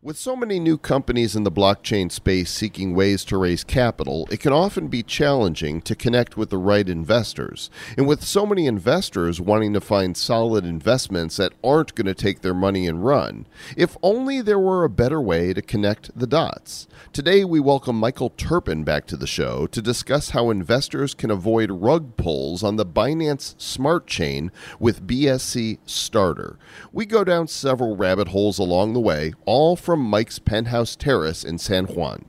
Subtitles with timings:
[0.00, 4.38] With so many new companies in the blockchain space seeking ways to raise capital, it
[4.38, 7.68] can often be challenging to connect with the right investors.
[7.96, 12.42] And with so many investors wanting to find solid investments that aren't going to take
[12.42, 16.86] their money and run, if only there were a better way to connect the dots.
[17.12, 21.72] Today, we welcome Michael Terpin back to the show to discuss how investors can avoid
[21.72, 26.56] rug pulls on the Binance Smart Chain with BSC Starter.
[26.92, 31.56] We go down several rabbit holes along the way, all from Mike's penthouse terrace in
[31.56, 32.26] San Juan.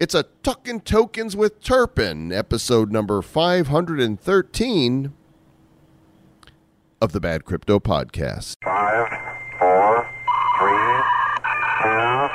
[0.00, 5.12] It's a Talkin' Tokens with Terpin, episode number 513
[7.02, 8.56] of the Bad Crypto Podcast.
[8.64, 9.08] Five,
[9.58, 10.08] four,
[10.58, 11.02] three,
[11.82, 12.30] two,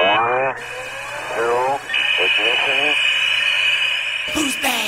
[0.00, 0.56] one,
[1.34, 1.78] zero,
[2.18, 2.94] ignition.
[4.32, 4.87] Who's bad?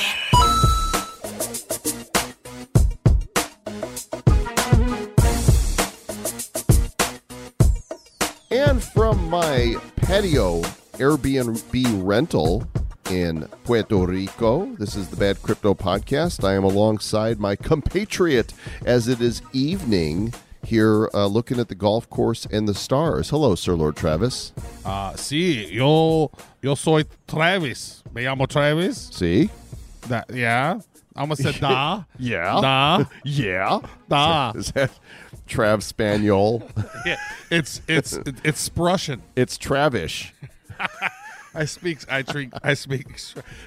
[8.51, 10.61] And from my patio
[10.97, 12.67] Airbnb rental
[13.09, 16.43] in Puerto Rico, this is the Bad Crypto Podcast.
[16.43, 18.53] I am alongside my compatriot
[18.85, 20.33] as it is evening
[20.65, 23.29] here uh, looking at the golf course and the stars.
[23.29, 24.51] Hello, Sir Lord Travis.
[24.85, 26.29] Ah, sí, yo,
[26.61, 28.03] yo soy Travis.
[28.13, 29.09] Me llamo Travis.
[29.13, 29.49] See?
[30.09, 30.79] That, yeah.
[31.15, 32.03] I'm gonna say da.
[32.17, 32.59] Yeah.
[32.61, 33.05] Da.
[33.23, 33.79] Yeah.
[34.07, 34.51] Da.
[34.55, 34.91] Is that
[35.51, 36.67] Trav Spaniel?
[37.05, 37.17] Yeah,
[37.49, 38.13] it's it's
[38.43, 39.21] it's Sprussian.
[39.35, 40.33] it's Travish.
[41.55, 41.99] I speak.
[42.09, 42.53] I treat.
[42.63, 43.07] I speak.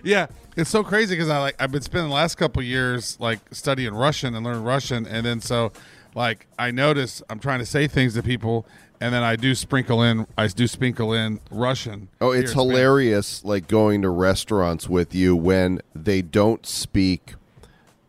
[0.03, 0.27] Yeah,
[0.57, 1.57] it's so crazy because I like.
[1.61, 5.41] I've been spending the last couple years like studying Russian and learning Russian, and then
[5.41, 5.73] so
[6.15, 8.67] like I notice I'm trying to say things to people,
[9.01, 10.27] and then I do sprinkle in.
[10.39, 12.09] I do sprinkle in Russian.
[12.21, 12.71] Oh, it's in Spanish.
[12.71, 17.35] hilarious like going to restaurants with you when they don't speak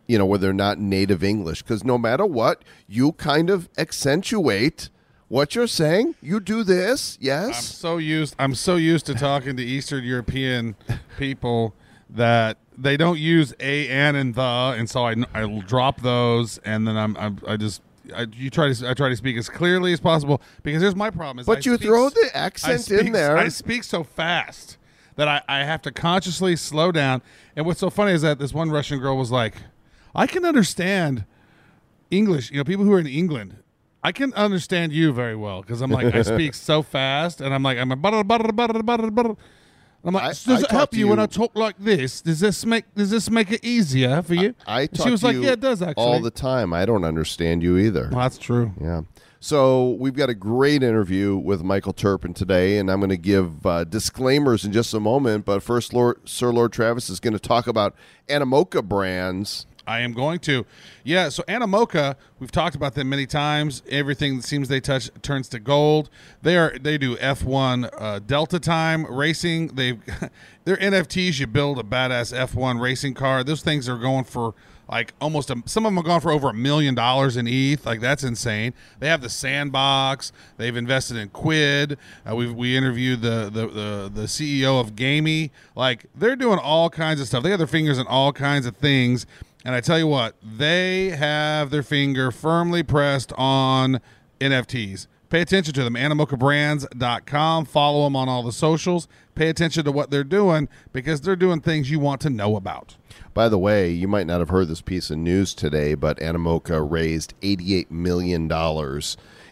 [0.06, 4.88] you know, where they're not native English cuz no matter what, you kind of accentuate
[5.28, 6.14] what you're saying.
[6.22, 7.18] You do this.
[7.20, 7.46] yes.
[7.46, 8.36] I'm so used.
[8.38, 10.76] I'm so used to talking to Eastern European
[11.18, 11.74] people
[12.10, 16.86] that they don't use a and and the, and so I I drop those, and
[16.86, 17.82] then I'm, I'm I just.
[18.14, 21.10] I, you try to I try to speak as clearly as possible because here's my
[21.10, 23.36] problem is But I you speak throw the accent speak- in there.
[23.36, 24.78] I speak so fast
[25.16, 27.20] that I, I have to consciously slow down.
[27.56, 29.54] And what's so funny is that this one Russian girl was like,
[30.16, 31.24] I can understand
[32.10, 32.50] English.
[32.50, 33.56] You know, people who are in England,
[34.02, 37.62] I can understand you very well because I'm like I speak so fast, and I'm
[37.62, 39.36] like I'm a butter butter butter butter butter.
[40.04, 42.22] I'm like, I- does I it help to you, when I talk like this?
[42.22, 44.54] Does this make does this make it easier for you?
[44.66, 46.04] I talk she was like, you yeah, it does actually.
[46.04, 46.72] all the time.
[46.72, 48.08] I don't understand you either.
[48.10, 48.72] well, that's true.
[48.80, 49.02] Yeah.
[49.38, 53.66] So we've got a great interview with Michael Terpin today, and I'm going to give
[53.66, 55.44] uh, disclaimers in just a moment.
[55.44, 57.94] But first, Lord, Sir Lord Travis is going to talk about
[58.28, 59.66] Animoca brands.
[59.86, 60.66] I am going to.
[61.04, 63.82] Yeah, so Animoca, we've talked about them many times.
[63.88, 66.10] Everything that seems they touch turns to gold.
[66.42, 69.68] They are they do F1 uh, Delta Time racing.
[69.68, 70.00] They've
[70.64, 71.38] they're NFTs.
[71.38, 73.44] You build a badass F1 racing car.
[73.44, 74.54] Those things are going for
[74.88, 77.84] like almost a, some of them are going for over a million dollars in ETH.
[77.84, 78.72] Like that's insane.
[79.00, 80.32] They have the sandbox.
[80.56, 81.98] They've invested in Quid.
[82.28, 85.50] Uh, we we interviewed the, the the the CEO of Gamey.
[85.74, 87.42] Like they're doing all kinds of stuff.
[87.42, 89.26] They have their fingers in all kinds of things.
[89.66, 94.00] And I tell you what, they have their finger firmly pressed on
[94.40, 95.08] NFTs.
[95.28, 95.94] Pay attention to them.
[95.94, 97.64] AnimocaBrands.com.
[97.64, 99.08] Follow them on all the socials.
[99.34, 102.96] Pay attention to what they're doing because they're doing things you want to know about.
[103.34, 106.88] By the way, you might not have heard this piece of news today, but Animoca
[106.88, 108.44] raised $88 million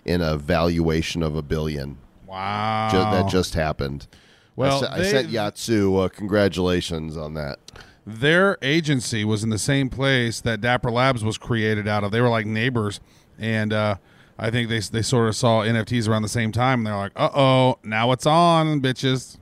[0.05, 1.99] in a valuation of a billion.
[2.25, 2.89] Wow.
[2.93, 4.07] Ju- that just happened.
[4.55, 7.59] Well, I, se- I they- sent Yat Siu uh, congratulations on that.
[8.07, 12.11] Their agency was in the same place that Dapper Labs was created out of.
[12.11, 13.01] They were like neighbors,
[13.39, 13.97] and uh,
[14.39, 17.13] I think they they sort of saw NFTs around the same time, and they're like,
[17.17, 19.39] "Uh oh, now it's on, bitches."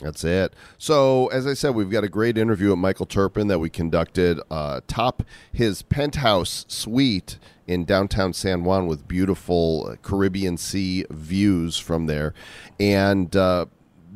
[0.00, 0.52] That's it.
[0.76, 4.38] So, as I said, we've got a great interview with Michael Terpin that we conducted
[4.50, 5.22] uh, top
[5.52, 12.34] his penthouse suite in downtown San Juan with beautiful uh, Caribbean Sea views from there.
[12.78, 13.66] And uh,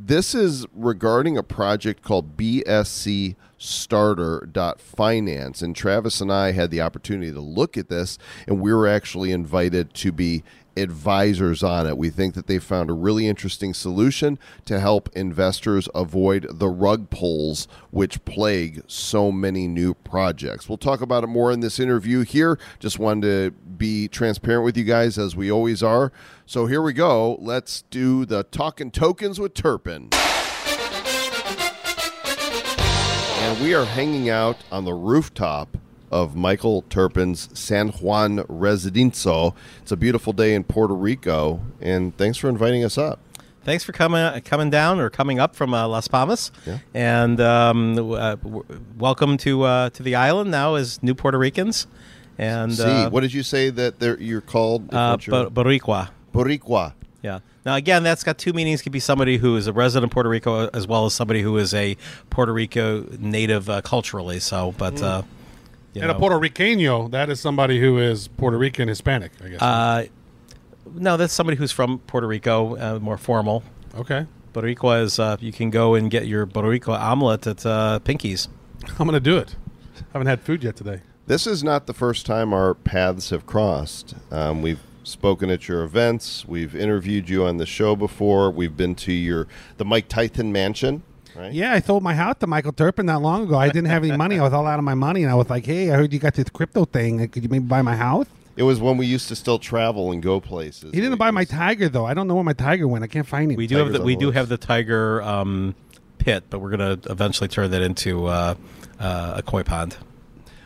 [0.02, 7.31] this is regarding a project called BSC starter.finance and Travis and I had the opportunity
[7.31, 8.17] to look at this
[8.47, 10.43] and we were actually invited to be
[10.76, 11.96] advisors on it.
[11.96, 17.11] We think that they found a really interesting solution to help investors avoid the rug
[17.11, 20.69] pulls which plague so many new projects.
[20.69, 22.58] We'll talk about it more in this interview here.
[22.78, 26.12] Just wanted to be transparent with you guys as we always are.
[26.46, 27.37] So here we go.
[27.40, 30.14] Let's do the talking tokens with Terpin.
[33.43, 35.76] And we are hanging out on the rooftop
[36.11, 39.55] of Michael Terpin's San Juan Residenzo.
[39.83, 43.21] It's a beautiful day in Puerto Rico, and thanks for inviting us up.
[43.62, 46.79] thanks for coming coming down or coming up from uh, Las Palmas, Yeah.
[46.95, 48.65] and um, uh, w-
[48.99, 51.87] welcome to uh, to the island now as new Puerto Ricans.
[52.39, 54.93] And See, uh, what did you say that you're called?
[54.95, 56.09] uh, What's your- Bo- Boricua.
[56.33, 56.95] Boricua.
[57.23, 57.41] Yeah.
[57.67, 58.81] Now, again, that's got two meanings.
[58.81, 61.43] It could be somebody who is a resident of Puerto Rico as well as somebody
[61.43, 61.99] who is a
[62.31, 64.41] Puerto Rico native uh, culturally.
[64.41, 65.23] So, but uh,
[65.95, 66.15] you And a.
[66.15, 69.63] Puerto Ricano, that is somebody who is Puerto Rican Hispanic, I guess.
[69.63, 70.07] Uh,
[70.95, 73.63] no, that's somebody who's from Puerto Rico, uh, more formal.
[73.97, 74.27] okay.
[74.53, 78.49] Boricua is uh, you can go and get your Boricua omelet at uh, Pinky's.
[78.99, 79.55] I'm going to do it.
[79.97, 81.03] I haven't had food yet today.
[81.27, 84.17] This is not the first time our paths have crossed.
[84.33, 86.45] Um, we've spoken at your events.
[86.47, 88.51] We've interviewed you on the show before.
[88.51, 89.47] We've been to your
[89.77, 91.05] the Mike Tyson mansion.
[91.41, 91.53] Right?
[91.53, 93.57] Yeah, I sold my house to Michael Terpin not long ago.
[93.57, 94.39] I didn't have any money.
[94.39, 96.19] I was all out of my money, and I was like, "Hey, I heard you
[96.19, 97.27] got this crypto thing.
[97.29, 98.27] Could you maybe buy my house?"
[98.57, 100.93] It was when we used to still travel and go places.
[100.93, 102.05] He didn't buy my tiger though.
[102.05, 103.05] I don't know where my tiger went.
[103.05, 103.57] I can't find him.
[103.57, 104.37] We do have Tiger's the, on we the do list.
[104.37, 105.75] have the tiger um,
[106.19, 108.55] pit, but we're going to eventually turn that into uh,
[108.99, 109.97] uh, a koi pond.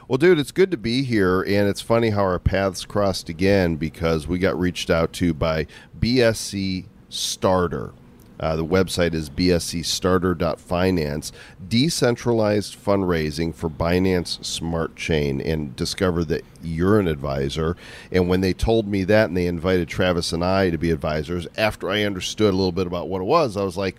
[0.09, 3.76] Well, dude, it's good to be here, and it's funny how our paths crossed again
[3.76, 5.67] because we got reached out to by
[5.99, 7.93] BSC Starter.
[8.40, 11.32] Uh, the website is bscstarter.finance,
[11.69, 17.76] decentralized fundraising for Binance Smart Chain, and discovered that you're an advisor.
[18.10, 21.46] And when they told me that and they invited Travis and I to be advisors,
[21.56, 23.96] after I understood a little bit about what it was, I was like,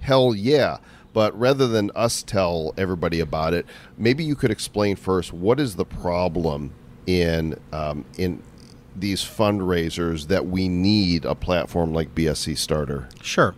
[0.00, 0.78] hell yeah.
[1.12, 3.66] But rather than us tell everybody about it,
[3.98, 6.72] maybe you could explain first what is the problem
[7.06, 8.42] in um, in
[8.96, 13.08] these fundraisers that we need a platform like BSC Starter.
[13.22, 13.54] Sure.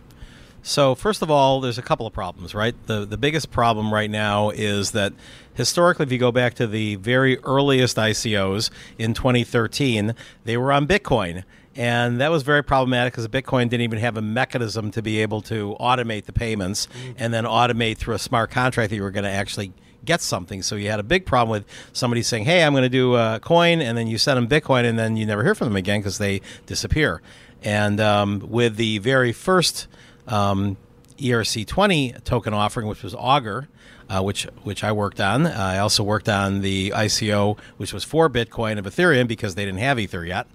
[0.63, 2.73] So first of all, there's a couple of problems, right?
[2.87, 5.13] The the biggest problem right now is that
[5.53, 10.15] historically, if you go back to the very earliest ICOs in 2013,
[10.45, 11.43] they were on Bitcoin.
[11.75, 15.41] And that was very problematic because Bitcoin didn't even have a mechanism to be able
[15.41, 17.13] to automate the payments mm-hmm.
[17.17, 19.73] and then automate through a smart contract that you were going to actually
[20.05, 20.61] get something.
[20.61, 23.39] So you had a big problem with somebody saying, "Hey, I'm going to do a
[23.41, 25.99] coin," and then you send them Bitcoin, and then you never hear from them again
[25.99, 27.21] because they disappear.
[27.63, 29.87] And um, with the very first
[30.27, 30.77] um,
[31.17, 33.67] ERC20 token offering, which was Augur,
[34.09, 35.45] uh, which which I worked on.
[35.45, 39.65] Uh, I also worked on the ICO, which was for Bitcoin and Ethereum because they
[39.65, 40.47] didn't have Ether yet.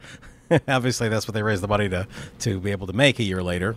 [0.68, 2.06] Obviously, that's what they raised the money to
[2.40, 3.76] to be able to make a year later.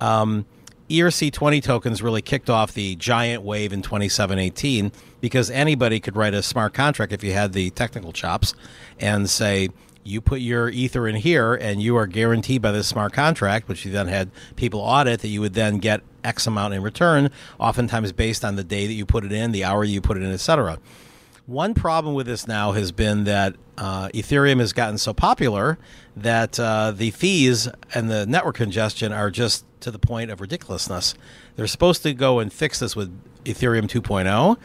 [0.00, 0.46] Um,
[0.88, 4.90] ERC20 tokens really kicked off the giant wave in 2718
[5.20, 8.54] because anybody could write a smart contract if you had the technical chops
[8.98, 9.68] and say,
[10.02, 13.84] you put your ether in here and you are guaranteed by this smart contract, which
[13.84, 18.12] you then had people audit, that you would then get X amount in return, oftentimes
[18.12, 20.32] based on the day that you put it in, the hour you put it in,
[20.32, 20.78] etc.
[21.44, 25.78] One problem with this now has been that uh, Ethereum has gotten so popular
[26.16, 31.14] that uh, the fees and the network congestion are just to the point of ridiculousness.
[31.56, 33.10] They're supposed to go and fix this with
[33.44, 34.56] Ethereum 2.0,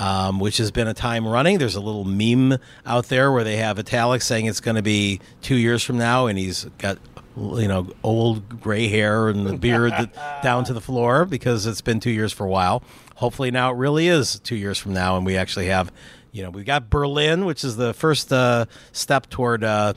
[0.00, 1.58] um, which has been a time running.
[1.58, 5.20] There's a little meme out there where they have italics saying it's going to be
[5.42, 6.98] two years from now, and he's got
[7.36, 11.80] you know old gray hair and the beard that- down to the floor because it's
[11.80, 12.82] been two years for a while.
[13.16, 15.92] Hopefully now it really is two years from now, and we actually have
[16.32, 19.62] you know we've got Berlin, which is the first uh, step toward.
[19.64, 19.94] Uh,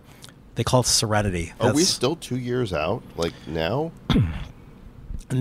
[0.55, 1.51] they call it Serenity.
[1.59, 3.03] Are we That's- still two years out?
[3.17, 3.91] Like now?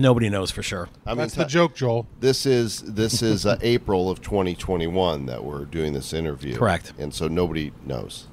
[0.01, 0.89] Nobody knows for sure.
[1.05, 2.07] I mean, That's the t- joke, Joel.
[2.19, 6.57] This is this is uh, April of 2021 that we're doing this interview.
[6.57, 6.93] Correct.
[6.97, 8.27] And so nobody knows.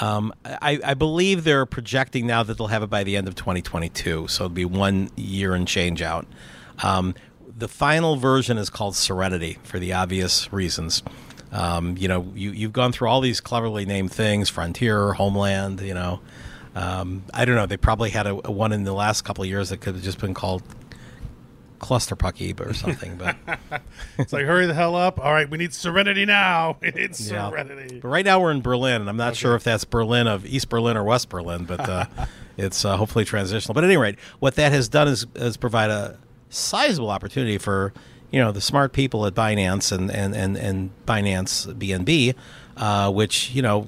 [0.00, 3.34] Um, I, I believe they're projecting now that they'll have it by the end of
[3.34, 6.26] 2022, so it'll be one year and change out.
[6.82, 7.14] Um,
[7.56, 11.02] the final version is called Serenity for the obvious reasons.
[11.52, 15.82] Um, you know, you, you've gone through all these cleverly named things: Frontier, Homeland.
[15.82, 16.20] You know,
[16.74, 17.66] um, I don't know.
[17.66, 20.02] They probably had a, a one in the last couple of years that could have
[20.02, 20.62] just been called
[21.82, 23.36] Cluster Pucky or something, but.
[24.18, 25.18] It's like, hurry the hell up.
[25.18, 26.76] All right, we need serenity now.
[26.82, 27.50] It's Yeah.
[27.50, 27.98] serenity.
[28.00, 30.68] But right now we're in Berlin, and I'm not sure if that's Berlin of East
[30.68, 32.04] Berlin or West Berlin, but uh,
[32.56, 33.74] it's uh, hopefully transitional.
[33.74, 36.18] But at any rate, what that has done is, is provide a
[36.50, 37.92] sizable opportunity for
[38.30, 42.34] you know the smart people at Binance and and and, and Binance BNB,
[42.76, 43.86] uh, which you know.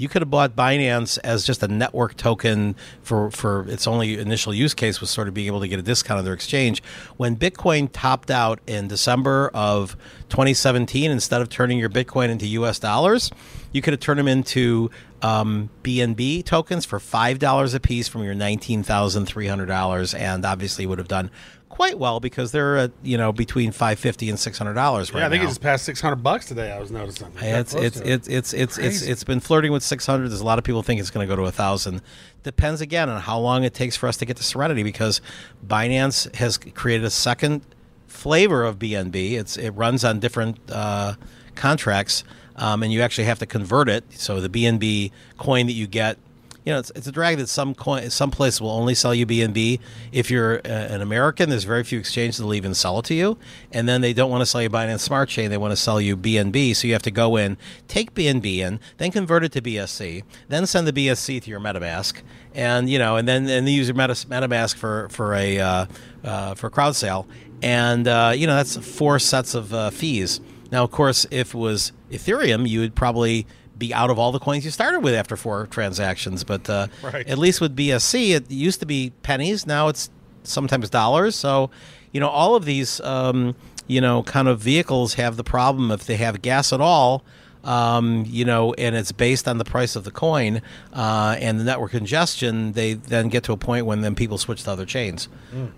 [0.00, 4.54] You could have bought Binance as just a network token for, for its only initial
[4.54, 6.82] use case was sort of being able to get a discount on their exchange.
[7.18, 9.98] When Bitcoin topped out in December of
[10.30, 13.30] 2017, instead of turning your Bitcoin into US dollars,
[13.72, 14.90] you could have turned them into
[15.20, 20.14] um, BNB tokens for five dollars a piece from your nineteen thousand three hundred dollars,
[20.14, 21.30] and obviously would have done
[21.70, 25.20] quite well because they're at you know between five fifty and six hundred dollars right
[25.20, 25.46] yeah, I think now.
[25.46, 26.70] it just passed six hundred bucks today.
[26.70, 27.28] I was noticing.
[27.40, 28.06] It's Close it's it.
[28.06, 30.28] it's it's it's it's it's been flirting with 600.
[30.28, 32.02] There's a lot of people think it's going to go to a thousand.
[32.42, 35.22] Depends again on how long it takes for us to get to Serenity because
[35.66, 37.62] Binance has created a second
[38.08, 39.32] flavor of BNB.
[39.32, 41.14] It's it runs on different uh,
[41.54, 42.24] contracts,
[42.56, 44.04] um, and you actually have to convert it.
[44.10, 46.18] So the BNB coin that you get.
[46.64, 49.26] You know, it's, it's a drag that some coin, some place will only sell you
[49.26, 49.80] BNB.
[50.12, 53.38] If you're uh, an American, there's very few exchanges that'll even sell it to you.
[53.72, 56.00] And then they don't want to sell you Binance Smart Chain; they want to sell
[56.00, 56.76] you BNB.
[56.76, 57.56] So you have to go in,
[57.88, 62.22] take BNB in, then convert it to BSC, then send the BSC to your MetaMask,
[62.54, 65.86] and you know, and then and then use your Meta, MetaMask for for a uh,
[66.24, 67.26] uh, for a crowd sale,
[67.62, 70.40] and uh, you know that's four sets of uh, fees.
[70.70, 73.46] Now, of course, if it was Ethereum, you would probably
[73.80, 76.44] be out of all the coins you started with after four transactions.
[76.44, 77.26] But uh, Right.
[77.26, 79.66] at least with BSC, it used to be pennies.
[79.66, 80.08] Now it's
[80.44, 81.34] sometimes dollars.
[81.34, 81.70] So,
[82.12, 83.56] you know, all of these, um,
[83.88, 87.24] you know, kind of vehicles have the problem if they have gas at all.
[87.62, 90.62] Um, you know, and it's based on the price of the coin
[90.94, 92.72] uh, and the network congestion.
[92.72, 95.28] They then get to a point when then people switch to other chains.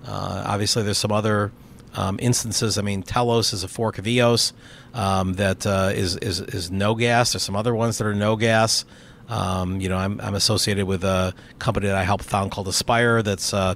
[0.07, 1.51] Uh, obviously, there's some other
[1.95, 2.79] um, instances.
[2.79, 4.53] I mean, Telos is a fork of EOS
[4.95, 7.33] um, that uh, is, is is no gas.
[7.33, 8.85] There's some other ones that are no gas.
[9.29, 13.23] Um, you know, I'm, I'm associated with a company that I helped found called Aspire.
[13.23, 13.75] That's uh,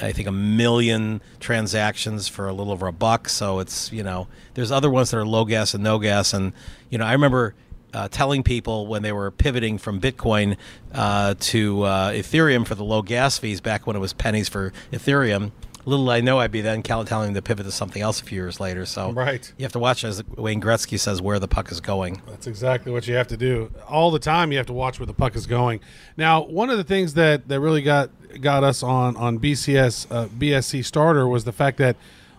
[0.00, 3.28] I think a million transactions for a little over a buck.
[3.28, 6.32] So it's you know, there's other ones that are low gas and no gas.
[6.32, 6.52] And
[6.90, 7.54] you know, I remember
[7.92, 10.56] uh, telling people when they were pivoting from Bitcoin
[10.92, 14.72] uh, to uh, Ethereum for the low gas fees back when it was pennies for
[14.92, 15.52] Ethereum.
[15.86, 18.40] Little I know, I'd be then telling them to pivot to something else a few
[18.40, 18.86] years later.
[18.86, 19.52] So Right.
[19.58, 22.22] you have to watch, as Wayne Gretzky says, where the puck is going.
[22.28, 23.70] That's exactly what you have to do.
[23.88, 25.80] All the time you have to watch where the puck is going.
[26.16, 28.10] Now, one of the things that, that really got
[28.40, 31.96] got us on on BCS uh, BSC starter was the fact that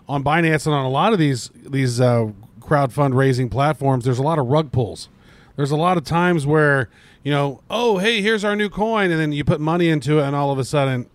[0.08, 4.22] on Binance and on a lot of these these uh, crowd fundraising platforms, there's a
[4.22, 5.08] lot of rug pulls.
[5.56, 6.90] There's a lot of times where
[7.22, 10.24] you know, oh hey, here's our new coin, and then you put money into it,
[10.24, 11.06] and all of a sudden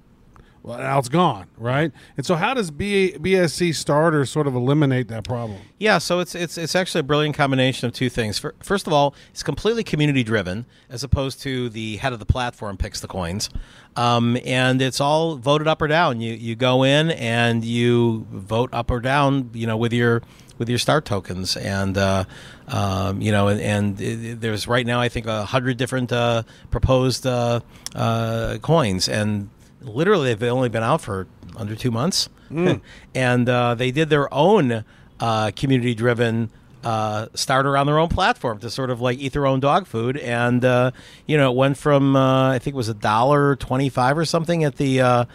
[0.63, 1.91] well, now it's gone, right?
[2.17, 5.59] And so, how does B- BSC starter sort of eliminate that problem?
[5.79, 8.37] Yeah, so it's it's it's actually a brilliant combination of two things.
[8.39, 12.25] Fir- First of all, it's completely community driven, as opposed to the head of the
[12.25, 13.49] platform picks the coins,
[13.95, 16.21] um, and it's all voted up or down.
[16.21, 20.21] You you go in and you vote up or down, you know, with your
[20.59, 22.23] with your start tokens, and uh,
[22.67, 26.43] um, you know, and, and it- there's right now I think a hundred different uh,
[26.69, 27.61] proposed uh,
[27.95, 29.49] uh, coins, and
[29.81, 32.29] literally they've only been out for under two months,
[33.15, 34.83] and uh, they did their own
[35.19, 36.49] uh, community driven
[36.83, 40.17] uh, starter on their own platform to sort of like eat their own dog food.
[40.17, 40.91] And, uh,
[41.27, 44.63] you know, it went from, uh, I think it was a dollar 25 or something
[44.63, 45.25] at the, uh,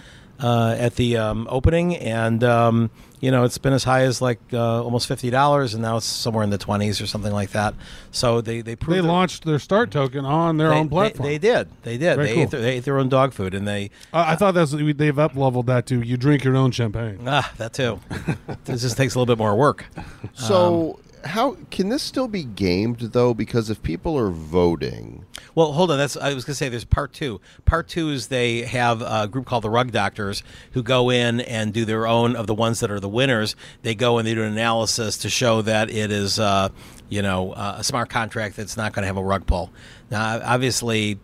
[0.40, 1.96] uh, at the um, opening.
[1.96, 5.96] And, um, you know, it's been as high as like uh, almost $50 and now
[5.96, 7.74] it's somewhere in the 20s or something like that.
[8.10, 11.26] So they, they proved They that- launched their start token on their they, own platform.
[11.28, 11.68] They, they did.
[11.82, 12.16] They did.
[12.16, 12.42] Very They, cool.
[12.42, 15.18] ate their, they ate their own dog food and they, I I thought that's they've
[15.18, 17.20] up leveled that to you drink your own champagne.
[17.26, 18.00] ah, that too.
[18.64, 19.86] this just takes a little bit more work.
[20.34, 23.34] So, how can this still be gamed though?
[23.34, 25.98] Because if people are voting, Well, hold on.
[25.98, 26.68] That's I was going to say.
[26.68, 27.40] There's part two.
[27.64, 30.42] Part two is they have a group called the Rug Doctors
[30.72, 33.56] who go in and do their own of the ones that are the winners.
[33.82, 36.70] They go and they do an analysis to show that it is, uh,
[37.08, 39.70] you know, uh, a smart contract that's not going to have a rug pull.
[40.10, 41.18] Now, obviously,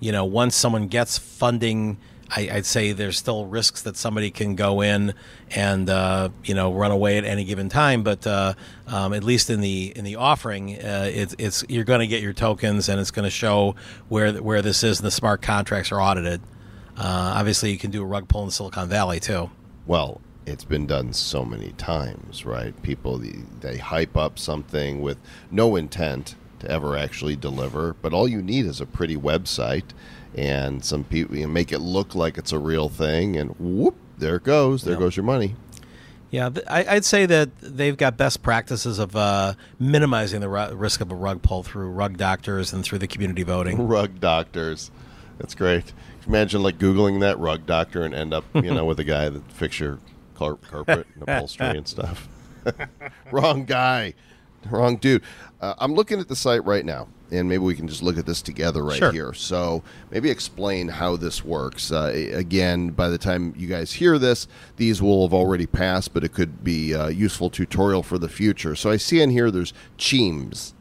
[0.00, 1.98] you know, once someone gets funding.
[2.30, 5.14] I, I'd say there's still risks that somebody can go in
[5.50, 8.54] and uh, you know run away at any given time, but uh,
[8.86, 12.22] um, at least in the in the offering, uh, it's, it's you're going to get
[12.22, 13.74] your tokens and it's going to show
[14.08, 14.98] where where this is.
[15.00, 16.40] And the smart contracts are audited.
[16.96, 19.50] Uh, obviously, you can do a rug pull in Silicon Valley too.
[19.86, 22.80] well, it's been done so many times, right?
[22.82, 23.22] People
[23.60, 25.18] they hype up something with
[25.50, 29.90] no intent to ever actually deliver, but all you need is a pretty website
[30.34, 33.96] and some people you know, make it look like it's a real thing, and whoop,
[34.18, 34.82] there it goes.
[34.82, 35.54] There goes your money.
[36.30, 41.00] Yeah, th- I, I'd say that they've got best practices of uh, minimizing the risk
[41.00, 43.88] of a rug pull through rug doctors and through the community voting.
[43.88, 44.90] Rug doctors.
[45.38, 45.92] That's great.
[46.26, 49.50] Imagine like googling that rug doctor and end up, you know, with a guy that
[49.52, 50.00] fix your
[50.34, 52.28] car- carpet and upholstery and stuff.
[53.32, 54.12] Wrong guy.
[54.68, 55.22] Wrong dude.
[55.60, 58.26] Uh, I'm looking at the site right now, and maybe we can just look at
[58.26, 59.12] this together right Sure.
[59.12, 59.32] here.
[59.34, 61.92] So maybe explain how this works.
[61.92, 66.24] Uh, again, by the time you guys hear this, these will have already passed, but
[66.24, 68.74] it could be a useful tutorial for the future.
[68.74, 70.72] So I see in here there's Cheems.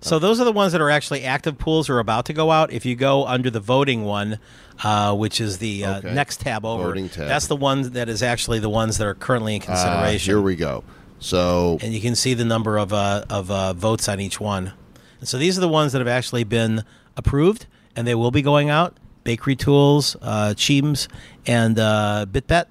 [0.00, 2.72] So those are the ones that are actually active pools or about to go out.
[2.72, 4.40] If you go under the voting one,
[4.82, 6.12] uh, which is the uh, Okay.
[6.12, 7.28] next tab over, tab.
[7.28, 10.28] that's the one that is actually the ones that are currently in Ah, consideration.
[10.32, 10.82] here we go.
[11.20, 14.72] So and you can see the number of uh, of uh, votes on each one.
[15.28, 16.84] So these are the ones that have actually been
[17.16, 18.96] approved, and they will be going out.
[19.24, 21.06] Bakery Tools, uh, Cheems,
[21.46, 22.66] and uh, BitBet.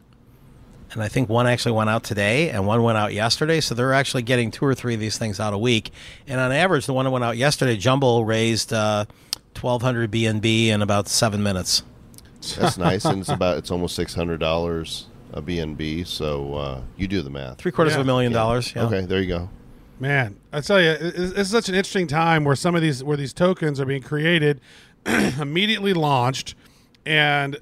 [0.92, 3.62] And I think one actually went out today, and one went out yesterday.
[3.62, 5.92] So they're actually getting two or three of these things out a week.
[6.28, 9.06] And on average, the one that went out yesterday, Jumble raised uh,
[9.54, 11.84] twelve hundred BNB in about seven minutes.
[12.58, 16.06] that's nice, and it's about it's almost six hundred dollars a BNB.
[16.06, 17.58] So uh, you do the math.
[17.60, 18.02] Three quarters Yeah.
[18.02, 18.74] of a million dollars.
[18.76, 18.84] Yeah.
[18.88, 19.50] Okay, there you go.
[20.02, 23.04] Man, I tell you, it- it's, it's such an interesting time where some of these
[23.04, 24.60] where these tokens are being created,
[25.06, 26.56] immediately launched,
[27.06, 27.58] and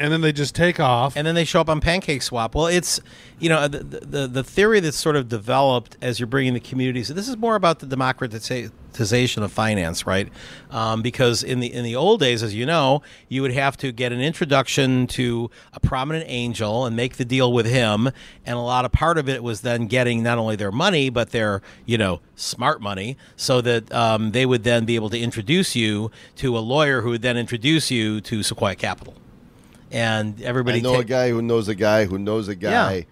[0.00, 1.14] and then they just take off.
[1.16, 2.54] and then they show up on Pancake Swap.
[2.54, 2.98] Well, it's
[3.38, 7.08] you know the, the the theory that's sort of developed as you're bringing the communities.
[7.08, 10.28] So this is more about the democratization of finance, right?
[10.70, 13.92] Um, because in the in the old days, as you know, you would have to
[13.92, 18.06] get an introduction to a prominent angel and make the deal with him,
[18.46, 21.30] and a lot of part of it was then getting not only their money but
[21.30, 25.74] their you know smart money, so that um, they would then be able to introduce
[25.76, 29.14] you to a lawyer who would then introduce you to Sequoia Capital.
[29.90, 33.02] And everybody I know a guy who knows a guy who knows a guy Yeah.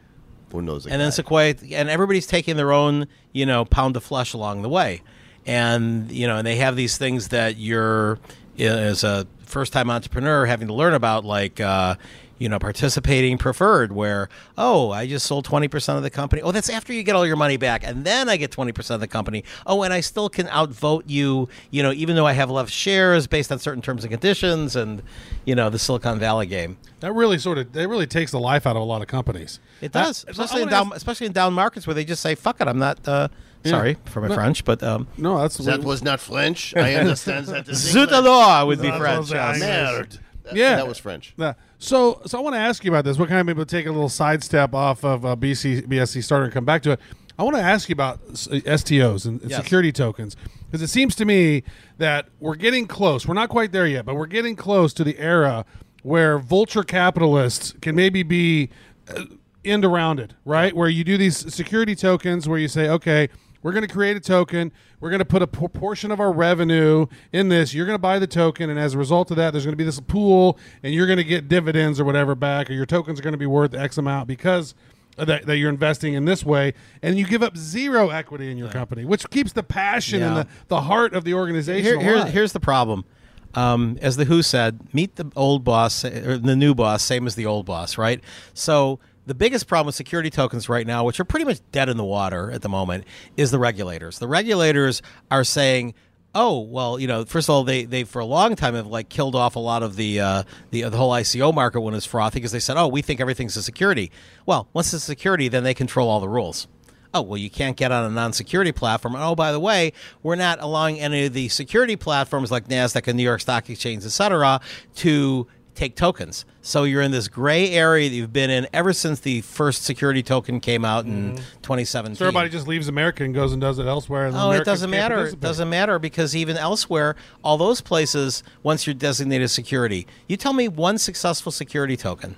[0.51, 1.05] who knows a and guy.
[1.05, 5.03] then Sequoia, and everybody's taking their own, you know, pound of flesh along the way,
[5.47, 8.19] and you know, and they have these things that you're
[8.59, 11.61] as a first-time entrepreneur having to learn about, like.
[11.61, 11.97] Uh,
[12.41, 14.29] you know, participating preferred, where
[14.59, 16.43] oh, I just sold twenty percent of the company.
[16.43, 18.97] Oh, that's after you get all your money back, and then I get twenty percent
[18.97, 19.45] of the company.
[19.67, 21.49] Oh, and I still can outvote you.
[21.71, 25.03] You know, even though I have left shares based on certain terms and conditions, and
[25.45, 26.79] you know, the Silicon Valley game.
[26.99, 29.61] that really sort of that really takes the life out of a lot of companies.
[29.81, 32.35] It does, I especially in wanna down, especially in down markets where they just say
[32.35, 33.07] "fuck it," I'm not.
[33.07, 33.29] Uh,
[33.63, 34.35] Sorry for my No.
[34.35, 36.75] French, but um, no, that's that was not French.
[36.75, 37.67] I understand that.
[37.67, 38.27] zut English.
[38.27, 39.05] alors would be French.
[39.05, 39.61] I was yes.
[39.61, 40.17] Merde.
[40.45, 40.77] That, Yeah.
[40.77, 41.35] that was French.
[41.37, 41.53] Yeah.
[41.81, 43.19] So, so I want to ask you about this.
[43.19, 46.53] We're kind of to take a little sidestep off of uh, BC BSC starter and
[46.53, 47.01] come back to it.
[47.39, 49.63] I want to ask you about STOs and, and Yes.
[49.63, 51.63] security tokens because it seems to me
[51.97, 53.27] that we're getting close.
[53.27, 55.65] We're not quite there yet, but we're getting close to the era
[56.03, 58.69] where vulture capitalists can maybe be
[59.09, 59.25] uh,
[59.65, 60.77] end around it, right?
[60.77, 63.31] Where you do these security tokens where you say, okay,
[63.63, 64.73] we're going to create a token.
[65.01, 67.75] We're going to put a portion of our revenue in this.
[67.75, 69.77] You're going to buy the token, and as a result of that, there's going to
[69.77, 73.19] be this pool, and you're going to get dividends or whatever back, or your tokens
[73.19, 74.75] are going to be worth X amount because
[75.17, 78.69] that, that you're investing in this way, and you give up zero equity in your
[78.69, 82.53] company, which keeps the passion and the, the heart of the organization Here, here, here's
[82.53, 83.05] the problem.
[83.53, 87.35] Um, as the Who said, meet the old boss or the new boss, same as
[87.35, 88.23] the old boss, right?
[88.55, 91.97] So the biggest problem with security tokens right now, which are pretty much dead in
[91.97, 93.05] the water at the moment,
[93.37, 94.19] is the regulators.
[94.19, 95.95] The regulators are saying,
[96.35, 99.09] "Oh, well, you know, first of all, they they for a long time have like
[99.09, 102.39] killed off a lot of the uh, the the whole ICO market when it's frothy
[102.39, 104.11] because they said, "Oh, we think everything's a security."
[104.47, 106.67] Well, once it's security, then they control all the rules.
[107.13, 109.17] Oh, well, you can't get on a non security platform.
[109.17, 113.17] Oh, by the way, we're not allowing any of the security platforms like NASDAQ and
[113.17, 114.61] New York Stock Exchange, et cetera,
[114.97, 116.45] to take tokens.
[116.63, 120.23] So you're in this gray area that you've been in ever since the first security
[120.23, 121.45] token came out in mm-hmm.
[121.63, 122.17] 2017.
[122.17, 124.27] so everybody just leaves America and goes and does it elsewhere.
[124.27, 125.27] And the Oh, it doesn't matter.
[125.27, 130.53] It doesn't matter because even elsewhere, all those places, once you're designated security, you tell
[130.53, 132.37] me one successful security token.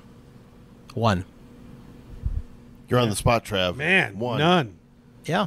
[0.94, 1.24] One.
[2.88, 3.76] You're on the spot, Trav.
[3.76, 4.38] Man, One.
[4.38, 4.78] none.
[5.24, 5.46] Yeah.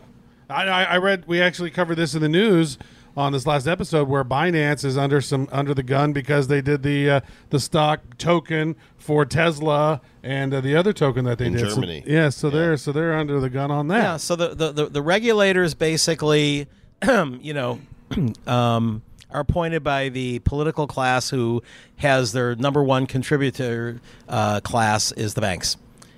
[0.50, 2.78] I, I I read we actually covered this in the news
[3.18, 6.84] on this last episode where Binance is under some under the gun because they did
[6.84, 11.54] the uh, the stock token for Tesla and uh, the other token that they In
[11.54, 11.70] did.
[11.70, 12.04] So- Germany.
[12.06, 14.02] yeah, so they're so they're under the gun on that.
[14.04, 16.68] Yeah, so the, the, the, the regulators basically,
[17.08, 17.80] you know,
[18.48, 19.02] um,
[19.32, 21.62] are appointed by the political class who
[21.98, 24.00] has their number one contributor
[24.30, 25.78] uh, class is the banks.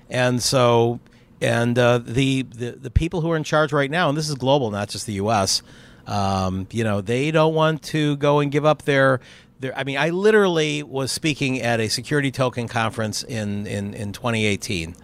[0.10, 0.99] And so,
[1.41, 4.36] and uh, the, the, the people who are in charge right now, and this is
[4.36, 5.62] global, not just the U.S.,
[6.07, 9.19] um, you know, they don't want to go and give up their.
[9.59, 14.13] Their, I mean, I literally was speaking at a security token conference in, in, in
[14.13, 14.95] 2018.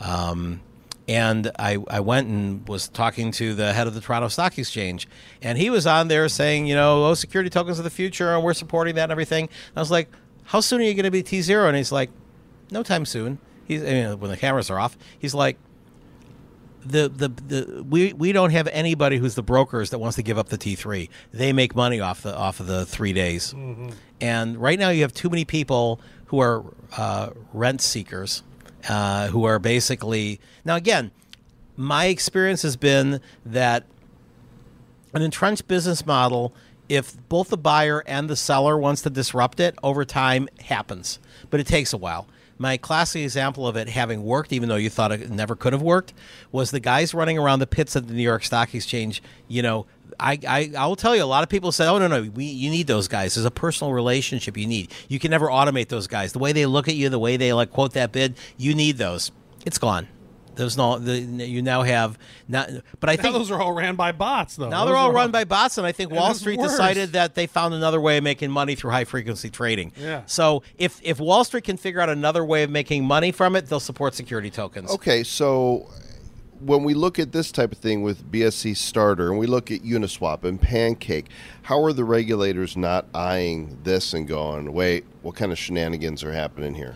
[0.00, 0.60] Um,
[1.08, 5.08] and I, I went and was talking to the head of the Toronto Stock Exchange,
[5.42, 8.42] and he was on there saying, you know, oh, security tokens are the future, and
[8.44, 9.44] we're supporting that and everything.
[9.44, 10.08] And I was like,
[10.44, 11.68] how soon are you going to be T zero?
[11.68, 12.10] And he's like,
[12.70, 13.38] no time soon.
[13.66, 14.96] He's I mean, when the cameras are off.
[15.18, 15.58] He's like,
[16.88, 20.38] the, the the we we don't have anybody who's the brokers that wants to give
[20.38, 21.10] up the T three.
[21.32, 23.54] They make money off the off of the three days,
[24.20, 26.64] and right now you have too many people who are
[26.96, 28.42] uh, rent seekers,
[28.88, 31.10] uh, who are basically now again.
[31.76, 33.84] My experience has been that
[35.12, 36.54] an entrenched business model,
[36.88, 41.18] if both the buyer and the seller wants to disrupt it over time, happens.
[41.50, 42.26] But it takes a while.
[42.58, 45.82] My classic example of it having worked, even though you thought it never could have
[45.82, 46.14] worked,
[46.50, 49.22] was the guys running around the pits at the New York Stock Exchange.
[49.46, 49.86] You know,
[50.18, 52.44] I, I, I will tell you, a lot of people say, "Oh no, no, we,
[52.44, 53.34] you need those guys.
[53.34, 54.92] There's a personal relationship you need.
[55.08, 56.32] You can never automate those guys.
[56.32, 58.96] The way they look at you, the way they like quote that bid, you need
[58.96, 59.32] those.
[59.66, 60.08] It's gone.
[60.56, 62.70] There's no, the, you now have not.
[62.98, 64.68] But I Now think those are all ran by bots, though.
[64.68, 66.72] now Those they're all are run by bots, and I think Wall Street worse.
[66.72, 69.92] decided that they found another way of making money through high frequency trading.
[69.96, 70.22] Yeah.
[70.26, 73.66] So if if Wall Street can figure out another way of making money from it,
[73.66, 74.90] they'll support security tokens.
[74.90, 75.88] Okay, so
[76.60, 79.82] when we look at this type of thing with BSC Starter and we look at
[79.82, 81.26] Uniswap and Pancake,
[81.62, 86.32] how are the regulators not eyeing this and going, wait, what kind of shenanigans are
[86.32, 86.94] happening here?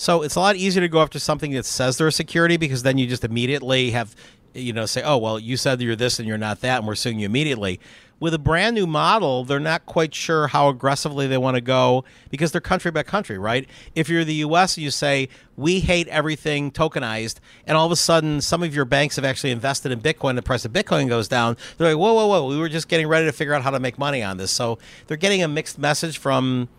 [0.00, 2.84] So it's a lot easier to go after something that says they're a security because
[2.84, 4.16] then you just immediately have,
[4.54, 6.94] you know, say, oh, well, you said you're this and you're not that, and we're
[6.94, 7.78] suing you immediately.
[8.18, 12.04] With a brand new model, they're not quite sure how aggressively they want to go
[12.30, 13.68] because they're country by country, right?
[13.94, 17.96] If you're the U.S., and you say, we hate everything tokenized, and all of a
[17.96, 21.28] sudden some of your banks have actually invested in Bitcoin, the price of Bitcoin goes
[21.28, 21.58] down.
[21.76, 23.80] They're like, whoa, whoa, whoa, we were just getting ready to figure out how to
[23.80, 24.50] make money on this.
[24.50, 26.70] So they're getting a mixed message from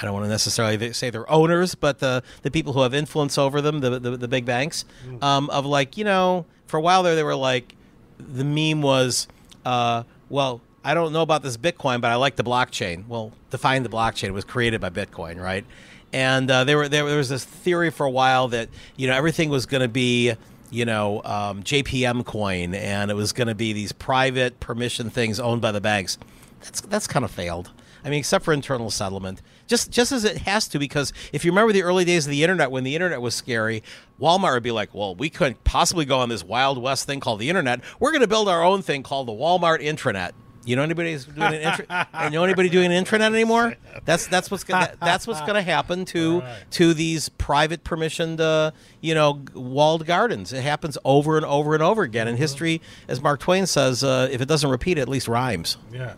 [0.00, 3.38] I don't want to necessarily say they're owners, but the the people who have influence
[3.38, 4.84] over them, the the, the big banks,
[5.22, 7.74] um, of like you know, for a while there they were like,
[8.18, 9.28] the meme was,
[9.64, 13.08] uh, well, I don't know about this Bitcoin, but I like the blockchain.
[13.08, 15.64] Well, define the blockchain It was created by Bitcoin, right?
[16.12, 19.50] And uh, there were there was this theory for a while that you know everything
[19.50, 20.34] was going to be
[20.70, 25.40] you know um, JPM coin, and it was going to be these private permission things
[25.40, 26.18] owned by the banks.
[26.60, 27.72] That's that's kind of failed.
[28.04, 31.50] I mean, except for internal settlement, just just as it has to, because if you
[31.50, 33.82] remember the early days of the internet, when the internet was scary,
[34.20, 37.40] Walmart would be like, "Well, we couldn't possibly go on this wild west thing called
[37.40, 37.80] the internet.
[38.00, 40.32] We're going to build our own thing called the Walmart intranet."
[40.66, 43.76] You know anybody doing an intra- you know anybody doing an intranet anymore?
[44.04, 48.72] That's that's what's gonna, that's what's going to happen to to these private permissioned uh,
[49.00, 50.52] you know walled gardens.
[50.52, 52.26] It happens over and over and over again.
[52.26, 55.76] And history, as Mark Twain says, uh, if it doesn't repeat, it at least rhymes.
[55.92, 56.14] Yeah,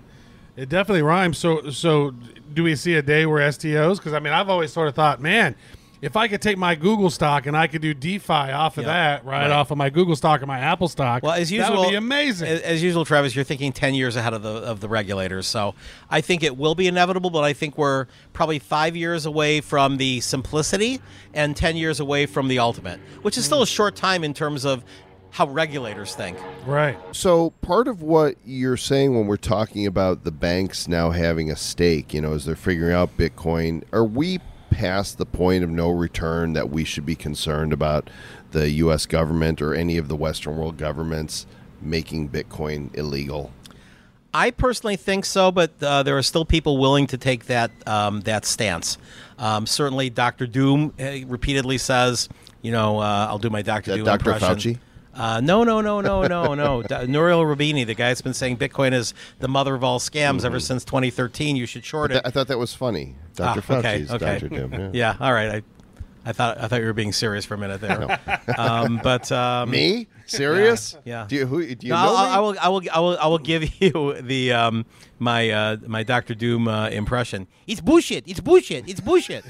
[0.59, 1.39] it definitely rhymes.
[1.39, 2.13] So, so
[2.53, 3.99] do we see a day where STOs?
[3.99, 5.55] Because I mean, I've always sort of thought, man,
[6.03, 8.93] if I could take my Google stock and I could do DeFi off of Yeah,
[8.93, 9.51] that, right, right.
[9.51, 11.95] off of my Google stock and my Apple stock, Well, as that usual, would be
[11.95, 12.49] amazing.
[12.49, 15.47] As, as usual, Travis, you're thinking ten years ahead of the of the regulators.
[15.47, 15.75] So
[16.11, 19.97] I think it will be inevitable, but I think we're probably five years away from
[19.97, 21.01] the simplicity
[21.35, 23.65] and ten years away from the ultimate, which is still hmm.
[23.65, 24.85] a short time in terms of
[25.31, 26.39] how regulators think.
[26.67, 26.99] right.
[27.13, 31.57] So part of what you're saying when we're talking about the banks now having a
[31.57, 35.91] stake, you know, as they're figuring out Bitcoin, are we past the point of no
[35.91, 38.11] return that we should be concerned about
[38.51, 39.07] the U.S.
[39.07, 41.47] government or any of the Western world governments
[41.81, 43.53] making Bitcoin illegal?
[44.33, 48.21] I personally think so, but uh, there are still people willing to take that um,
[48.23, 48.99] that stance.
[49.39, 52.29] Um, certainly, Doctor Doom uh, repeatedly says,
[52.61, 54.33] "You know, uh, I'll do my Doctor Doom Dr.
[54.33, 54.79] impression." Fauci?
[55.19, 56.83] Uh, no, no, no, no, no, no.
[56.83, 60.45] D- Nouriel Rubini, the guy that's been saying Bitcoin is the mother of all scams
[60.45, 61.57] ever since 2013.
[61.57, 62.27] You should short Th- it.
[62.27, 63.17] I thought that was funny.
[63.41, 63.61] Ah, Dr.
[63.63, 64.49] Fauci's okay, Dr.
[64.49, 64.73] Doom.
[64.73, 64.91] Yeah.
[64.93, 65.49] yeah, all right.
[65.57, 65.63] I,
[66.25, 68.21] I thought I thought you were being serious for a minute there.
[68.59, 70.07] um, but um, Me?
[70.27, 70.97] Serious?
[71.05, 71.25] Yeah.
[71.27, 72.31] Do you, who, do you No, know I'll, me?
[72.31, 74.85] I will, I will, I will, I will give you the um,
[75.19, 77.47] my uh, my Doctor Doom uh, impression.
[77.67, 78.25] It's bullshit.
[78.29, 78.89] It's bullshit.
[78.89, 79.45] It's bullshit.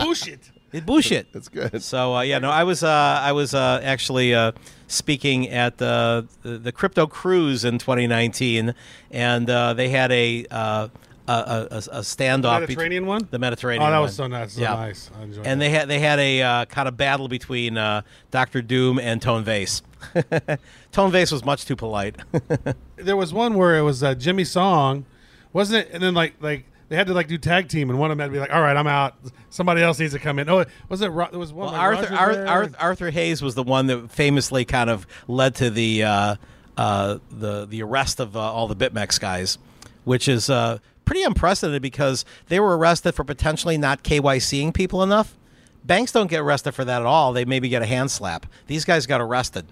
[0.00, 0.50] Bullshit.
[0.72, 1.32] It's bullshit.
[1.32, 1.82] That's good.
[1.82, 2.88] So uh, yeah, no, I was uh,
[3.22, 4.52] I was uh, actually uh,
[4.86, 8.74] speaking at uh, the the crypto cruise in 2019,
[9.10, 10.46] and uh, they had a.
[10.50, 10.88] Uh,
[11.28, 12.42] a, a, a a standoff.
[12.42, 13.28] bet- Mediterranean one?
[13.30, 13.82] The Mediterranean.
[13.86, 14.02] Oh, that one.
[14.04, 14.54] was so nice.
[14.54, 15.10] So nice.
[15.14, 15.64] I enjoyed and that.
[15.66, 18.00] they had they had a uh, kind of battle between uh,
[18.30, 19.82] Doctor Doom and Tone Vays.
[20.92, 22.16] Tone Vays was much too polite.
[22.96, 25.04] There was one where it was uh, Jimmy Song,
[25.52, 25.92] wasn't it?
[25.92, 28.22] And then like like they had to like do tag team, and one of them
[28.22, 29.14] had to be like, "All right, I'm out.
[29.50, 31.12] Somebody else needs to come in." Oh, was it?
[31.14, 31.66] There was one.
[31.66, 35.06] Well, like Arthur, Roger Ar- Ar- Arthur Hayes was the one that famously kind of
[35.26, 36.36] led to the uh,
[36.76, 39.58] uh, the the arrest of uh, all the BitMEX guys,
[40.04, 45.36] which is uh, pretty unprecedented because they were arrested for potentially not KYCing people enough.
[45.84, 47.32] Banks don't get arrested for that at all.
[47.32, 48.46] They maybe get a hand slap.
[48.66, 49.66] These guys got arrested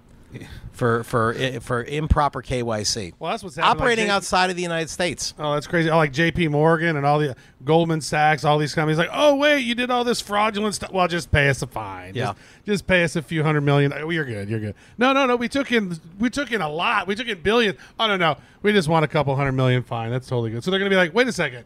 [0.73, 3.15] for for for improper KYC.
[3.19, 5.35] Well, that's what's happening, like operating J- outside of the United States.
[5.39, 5.91] Oh, that's crazy.
[5.91, 6.49] Oh, like J.P.
[6.49, 7.35] Morgan and all the
[7.65, 8.99] Goldman Sachs, all these companies.
[8.99, 10.93] Like, oh wait, you did all this fraudulent stuff.
[10.93, 12.15] Well, just pay us a fine.
[12.15, 12.27] Yeah.
[12.27, 13.93] Just, just pay us a few hundred million.
[13.93, 14.49] Oh, you're good.
[14.49, 14.75] You're good.
[14.99, 15.37] No, no, no.
[15.37, 15.99] We took in.
[16.19, 17.07] We took in a lot.
[17.07, 17.79] We took in billions.
[17.99, 18.37] Oh no, no.
[18.63, 20.11] We just want a couple hundred million fine.
[20.11, 20.63] That's totally good.
[20.65, 21.65] So they're gonna be like, wait a second.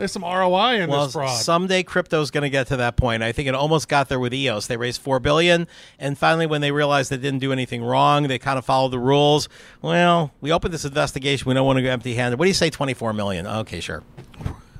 [0.00, 1.36] There's some ROI in Well, this fraud.
[1.42, 3.22] someday crypto's going to get to that point.
[3.22, 4.66] I think it almost got there with EOS.
[4.66, 8.38] They raised four billion, and finally, when they realized they didn't do anything wrong, they
[8.38, 9.48] kind of followed the rules.
[9.82, 11.46] Well, we opened this investigation.
[11.48, 12.38] We don't want to go empty-handed.
[12.38, 13.46] What do you say, twenty-four million?
[13.46, 14.02] Okay, sure.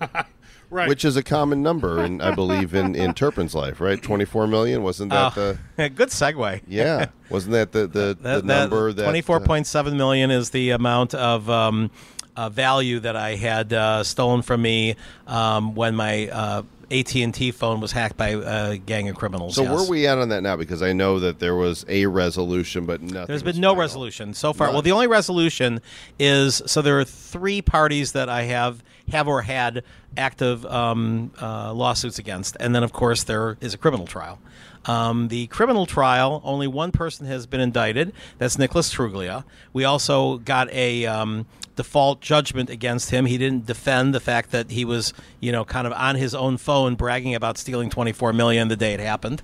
[0.70, 0.88] right.
[0.88, 4.00] Which is a common number, and I believe, in, in Terpin's life, right?
[4.02, 4.82] 24 million?
[4.82, 5.88] Wasn't that Oh, the.
[5.90, 6.62] good segue.
[6.66, 7.06] Yeah.
[7.28, 9.02] Wasn't that the, the, That, the number that.
[9.02, 11.90] uh, twenty-four point seven million is the amount of um,
[12.36, 17.32] uh, value that I had uh, stolen from me um, when my uh, AT and
[17.32, 19.54] T phone was hacked by a gang of criminals.
[19.54, 19.70] So yes.
[19.70, 20.56] where are we at on that now?
[20.56, 23.26] Because I know that there was a resolution, but nothing.
[23.28, 23.80] There's been no final.
[23.80, 24.68] resolution so far.
[24.68, 24.74] None.
[24.74, 25.80] Well, the only resolution
[26.18, 29.84] is so there are three parties that I have have or had
[30.16, 34.40] active um, uh, lawsuits against, and then of course there is a criminal trial.
[34.86, 38.12] Um, the criminal trial, only one person has been indicted.
[38.38, 39.44] That's Nicholas Truglia.
[39.72, 43.26] We also got a um, default judgment against him.
[43.26, 46.56] He didn't defend the fact that he was, you know, kind of on his own
[46.56, 49.42] phone bragging about stealing 24 million the day it happened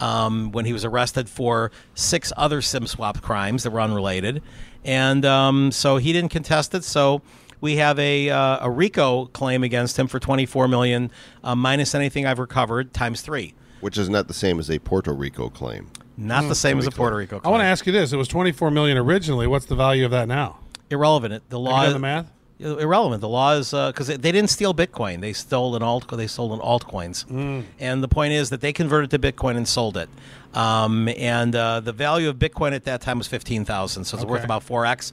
[0.00, 4.42] um, when he was arrested for six other SIM swap crimes that were unrelated,
[4.84, 6.84] and um, so he didn't contest it.
[6.84, 7.22] So
[7.60, 11.10] we have a uh, a RICO claim against him for 24 million
[11.42, 13.54] uh, minus anything I've recovered times three.
[13.86, 15.86] Which is not the same as a Puerto Rico claim.
[16.16, 17.40] Not the same as a Puerto Rico.
[17.44, 19.46] I want to ask you this: It was 24 million originally.
[19.46, 20.58] What's the value of that now?
[20.90, 21.34] irrelevant.
[21.34, 22.32] It- The law Have you done the math?
[22.80, 23.20] irrelevant.
[23.20, 26.08] The law is because they didn't steal Bitcoin; they stole an alt.
[26.10, 27.62] They sold an altcoins, Mm.
[27.78, 30.08] and the point is that they converted to Bitcoin and sold it.
[30.52, 34.26] Um, and uh, the value of Bitcoin at that time was fifteen thousand, so it's
[34.26, 35.12] worth about four x.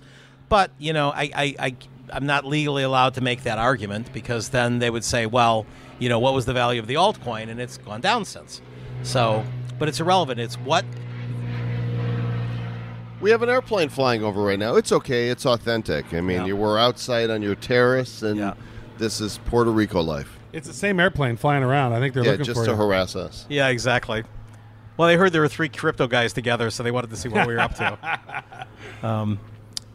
[0.50, 1.76] But you know, I, I, I
[2.12, 5.68] I'm not legally allowed to make that argument because then they would say, well,
[6.04, 8.62] you know, what was the value of the altcoin, and it's gone down since.
[9.04, 9.46] So,
[9.80, 10.38] but it's irrelevant.
[10.38, 10.84] It's what
[13.22, 14.76] We have an airplane flying over right now.
[14.76, 15.30] It's okay.
[15.30, 16.14] It's authentic.
[16.14, 16.46] I mean, Yeah.
[16.48, 18.54] you were outside on your terrace, and Yeah.
[18.98, 20.38] this is Puerto Rico life.
[20.52, 21.94] It's the same airplane flying around.
[21.94, 22.78] I think they're Yeah, looking just for to you.
[22.78, 23.46] harass us.
[23.48, 24.26] Yeah, exactly.
[24.98, 27.48] Well, they heard there were three crypto guys together, so they wanted to see what
[27.48, 27.98] we were up to.
[29.08, 29.40] Um,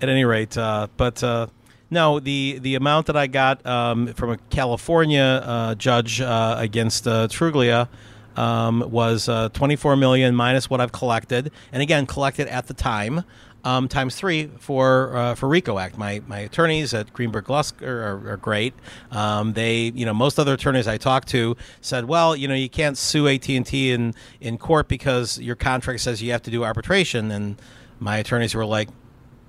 [0.03, 1.47] at any rate, uh, but uh,
[1.91, 7.07] no, the the amount that I got um, from a California uh, judge uh, against
[7.07, 7.89] uh, Truglia
[8.37, 13.25] um, was uh, 24 million minus what I've collected, and again collected at the time.
[13.65, 15.99] Um, times three for uh, for RICO Act.
[15.99, 18.73] My my attorneys at Greenberg Glusker are, are great.
[19.11, 22.69] Um, they you know most other attorneys I talked to said, well you know you
[22.69, 26.51] can't sue AT and T in in court because your contract says you have to
[26.51, 27.31] do arbitration.
[27.33, 27.61] And
[27.99, 28.89] my attorneys were like,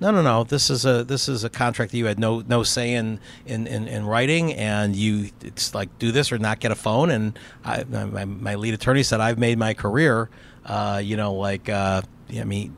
[0.01, 0.43] no, no, no.
[0.43, 3.67] This is a this is a contract that you had no no say in in,
[3.67, 7.09] in, in writing, and you it's like do this or not get a phone.
[7.09, 10.29] And I, my, my lead attorney said I've made my career,
[10.65, 12.01] uh, you know, like uh,
[12.33, 12.75] I mean,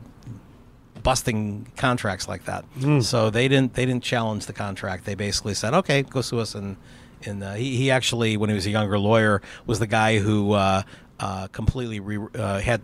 [1.02, 2.64] busting contracts like that.
[3.02, 5.04] So they didn't they didn't challenge the contract.
[5.04, 6.54] They basically said, okay, go sue us.
[6.54, 6.76] And
[7.24, 10.52] and uh, he he actually when he was a younger lawyer was the guy who
[10.52, 10.82] uh,
[11.20, 12.82] uh, completely re- uh, had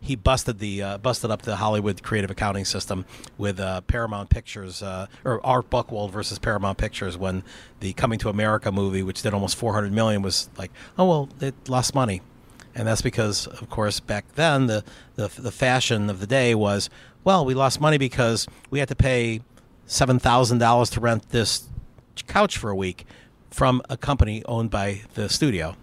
[0.00, 3.04] he busted the uh, busted up the Hollywood creative accounting system
[3.36, 7.42] with uh, Paramount Pictures uh, or Art Buchwald versus Paramount Pictures when
[7.80, 11.54] the Coming to America movie, which did almost 400 million, was like, oh well, it
[11.68, 12.22] lost money,
[12.74, 14.84] and that's because, of course, back then the
[15.16, 16.88] the, the fashion of the day was,
[17.24, 19.40] well, we lost money because we had to pay
[19.86, 21.68] seven thousand dollars to rent this
[22.26, 23.06] couch for a week
[23.50, 25.74] from a company owned by the studio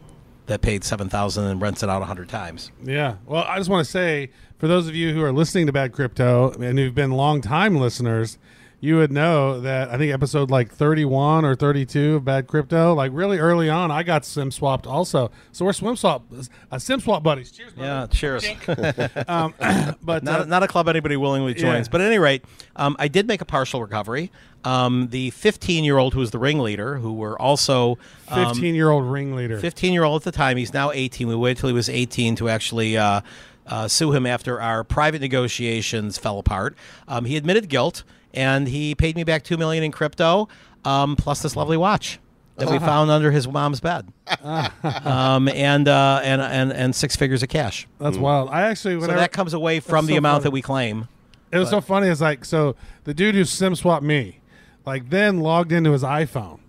[0.47, 2.71] that paid seven thousand and rents it out hundred times.
[2.83, 3.15] Yeah.
[3.25, 5.91] Well, I just want to say for those of you who are listening to Bad
[5.91, 8.37] Crypto and who've been long time listeners,
[8.85, 13.11] you would know that I think episode like 31 or 32 of Bad Crypto, like
[13.13, 15.31] really early on, I got sim swapped also.
[15.51, 16.23] So we're swim swap,
[16.71, 17.51] uh, sim swap buddies.
[17.51, 17.87] Cheers, buddy.
[17.87, 18.45] Yeah, cheers.
[20.05, 21.87] But not, uh, not a club anybody willingly joins.
[21.87, 21.91] Yeah.
[21.91, 22.45] But at any rate,
[22.75, 24.31] um, I did make a partial recovery.
[24.63, 27.97] Um, the 15 year old who was the ringleader, who were also
[28.29, 29.59] um, 15 year old ringleader.
[29.59, 31.27] 15 year old at the time, he's now 18.
[31.27, 33.21] We waited till he was 18 to actually uh,
[33.65, 36.75] uh, sue him after our private negotiations fell apart.
[37.07, 38.03] Um, he admitted guilt
[38.35, 40.47] and he paid me back two million in crypto,
[40.83, 42.19] um, plus this lovely watch.
[42.57, 44.07] That we found under his mom's bed,
[44.43, 47.85] um, and, uh, and and and six figures of cash.
[47.99, 48.49] That's wild.
[48.49, 50.43] I actually, So whenever, that comes away from That's the so amount funny.
[50.43, 51.07] that we claim.
[51.51, 52.07] It was so funny.
[52.07, 54.39] It's like so the dude who sim swapped me,
[54.85, 56.59] like then logged into his iPhone,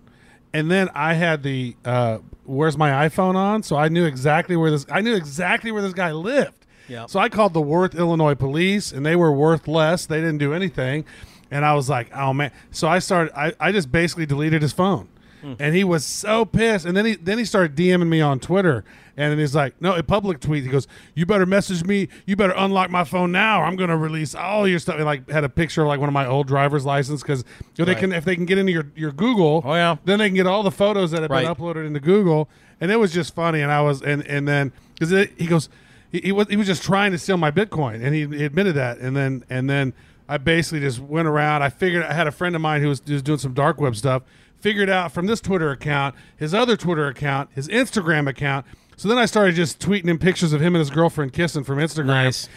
[0.53, 4.71] and then I had the uh, where's my iPhone on, so I knew exactly where
[4.71, 6.65] this I knew exactly where this guy lived.
[6.89, 7.09] Yep.
[7.09, 10.05] So I called the Worth, Illinois police, and they were worth less.
[10.05, 11.03] They didn't do anything,
[11.51, 12.51] and I was like, oh man.
[12.71, 13.31] So I started.
[13.37, 15.07] I, I just basically deleted his phone.
[15.41, 15.53] Hmm.
[15.59, 16.83] and he was so pissed.
[16.87, 18.83] And then he then he started DMing me on Twitter,
[19.15, 22.07] and then he's like, "No, a public tweet." He goes, "You better message me.
[22.25, 23.61] You better unlock my phone now.
[23.61, 25.99] Or I'm going to release all your stuff." And like had a picture of like
[25.99, 27.43] one of my old driver's license because
[27.75, 27.97] they Right.
[27.97, 29.61] can if they can get into your your Google.
[29.63, 29.97] Oh, yeah.
[30.05, 31.45] Then they can get all the photos that have Right.
[31.45, 32.49] been uploaded into Google,
[32.81, 33.61] and it was just funny.
[33.61, 35.69] And I was and and then because he goes,
[36.11, 38.73] he, he was he was just trying to steal my Bitcoin, and he, he admitted
[38.73, 38.97] that.
[38.97, 39.93] And then and then
[40.27, 41.63] I basically just went around.
[41.63, 43.79] I figured I had a friend of mine who was, who was doing some dark
[43.79, 44.23] web stuff.
[44.59, 48.65] Figured out from this Twitter account, his other Twitter account, his Instagram account.
[48.97, 51.77] So then I started just tweeting him pictures of him and his girlfriend kissing from
[51.77, 52.49] Instagram Nice.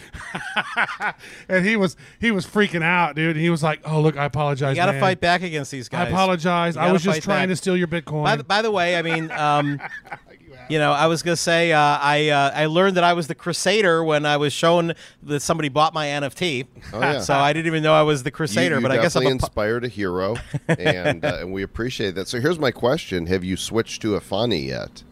[1.47, 3.35] and he was he was freaking out, dude.
[3.35, 4.75] And he was like, "Oh, look, I apologize.
[4.75, 6.07] You got to fight back against these guys.
[6.07, 6.77] I apologize.
[6.77, 7.49] I was just trying back.
[7.49, 9.79] to steal your Bitcoin." By the, by the way, I mean, um,
[10.71, 13.35] you know, I was gonna say uh, I uh, I learned that I was the
[13.35, 16.67] Crusader when I was shown that somebody bought my NFT.
[16.93, 17.19] Oh, yeah.
[17.19, 19.29] So I didn't even know I was the Crusader, you but I guess I'm a,
[19.29, 22.27] inspired a hero, and uh, and we appreciate that.
[22.27, 25.03] So here's my question: Have you switched to Efani yet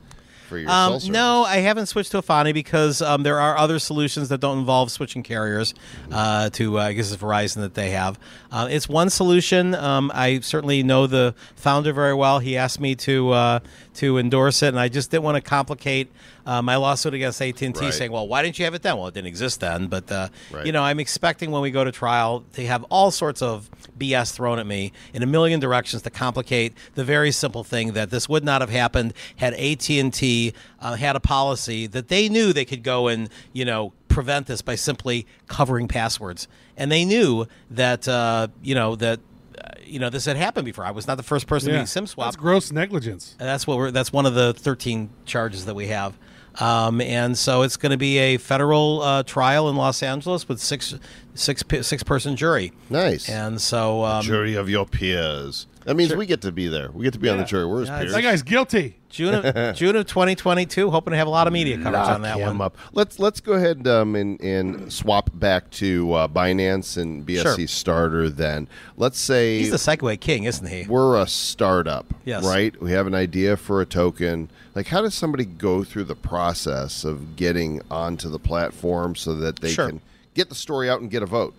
[0.49, 3.79] for your cell Um, no, I haven't switched to Efani because um, there are other
[3.79, 5.73] solutions that don't involve switching carriers
[6.11, 8.19] uh, to, uh, I guess it's Verizon that they have.
[8.51, 9.75] Uh, it's one solution.
[9.75, 12.39] Um, I certainly know the founder very well.
[12.39, 13.59] He asked me to uh,
[13.95, 16.09] to endorse it, and I just didn't want to complicate
[16.45, 17.93] uh, my lawsuit against AT and T, Right.
[17.93, 19.87] saying, "Well, why didn't you have it then?" Well, it didn't exist then.
[19.87, 20.65] But uh, Right.
[20.65, 24.31] you know, I'm expecting when we go to trial to have all sorts of BS
[24.31, 28.29] thrown at me in a million directions to complicate the very simple thing that this
[28.29, 32.83] would not have happened had AT&T uh, had a policy that they knew they could
[32.83, 36.47] go and you know prevent this by simply covering passwords,
[36.77, 39.19] and they knew that uh, you know that.
[39.63, 40.85] Uh, You know this had happened before.
[40.85, 41.77] I was not the first person yeah.
[41.77, 42.33] to be SIM swapped.
[42.33, 43.35] That's gross negligence.
[43.39, 43.91] And that's what we're.
[43.91, 46.17] That's one of the thirteen charges that we have.
[46.55, 50.59] Um, and so it's going to be a federal uh, trial in Los Angeles with
[50.59, 50.95] six,
[51.33, 52.73] six, pe- six person jury.
[52.89, 53.29] Nice.
[53.29, 55.67] And so, um, jury of your peers.
[55.89, 56.91] That means we get to be there.
[56.93, 57.65] We get to be on the jury.
[57.65, 58.11] We're his Yeah, peers.
[58.13, 58.95] That guy's guilty.
[59.09, 60.91] June of June of 2022.
[60.91, 62.61] Hoping to have a lot of media coverage on that him one.
[62.67, 62.77] up.
[62.93, 67.67] Let's let's go ahead um, and, and swap back to uh, Binance and BSC Sure.
[67.67, 68.29] starter.
[68.29, 70.85] Then let's say He's the segue king, isn't he?
[70.87, 72.45] we're a startup, Yes.
[72.45, 72.79] right?
[72.79, 74.51] We have an idea for a token.
[74.75, 79.55] Like, how does somebody go through the process of getting onto the platform so that
[79.61, 79.87] they Sure.
[79.87, 80.01] can
[80.35, 81.55] get the story out and get a vote?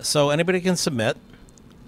[0.00, 1.16] So anybody can submit.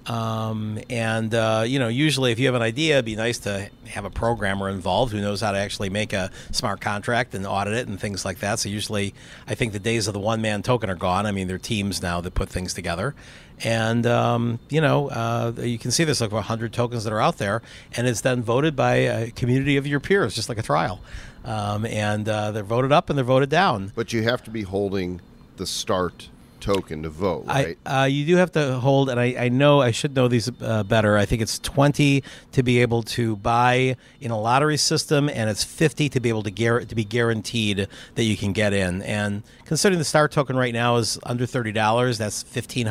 [0.07, 3.71] Um, and uh, you know, usually if you have an idea, it'd be nice to
[3.87, 7.75] have a programmer involved who knows how to actually make a smart contract and audit
[7.75, 8.59] it and things like that.
[8.59, 9.15] So usually,
[9.47, 11.25] I think the days of the one man token are gone.
[11.25, 13.15] I mean, there are teams now that put things together,
[13.63, 17.39] and um, you know, uh, you can see there's like 100 tokens that are out
[17.39, 17.63] there,
[17.97, 21.01] and it's then voted by a community of your peers, just like a trial.
[21.45, 23.93] Um, and uh, they're voted up and they're voted down.
[23.95, 25.21] But you have to be holding
[25.57, 26.29] the start
[26.63, 27.77] token to vote, right?
[27.85, 30.51] I, uh, you do have to hold, and I, I know I should know these
[30.63, 31.19] uh, better.
[31.19, 32.23] I think it's twenty
[32.53, 36.43] to be able to buy in a lottery system, and it's fifty to be able
[36.45, 39.03] to guar- to be guaranteed that you can get in.
[39.03, 42.87] And considering the star token right now is under thirty dollars, that's fifteen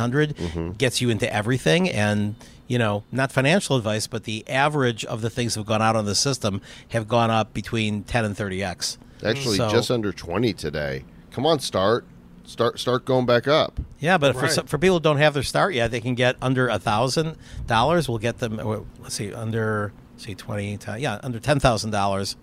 [0.77, 1.89] gets you into everything.
[1.89, 2.35] And
[2.67, 5.95] you know, not financial advice, but the average of the things that have gone out
[5.95, 8.97] on the system have gone up between ten and thirty x.
[9.23, 11.03] Actually, So- just under twenty today.
[11.31, 12.05] Come on, start,
[12.45, 13.79] start, start going back up.
[13.99, 14.51] Yeah, but for Right.
[14.51, 17.37] some, for people who don't have their start yet, they can get under a thousand
[17.67, 18.07] dollars.
[18.09, 18.57] We'll get them.
[19.01, 20.77] Let's see, under see twenty.
[20.77, 22.35] ti- Yeah, under ten thousand dollars.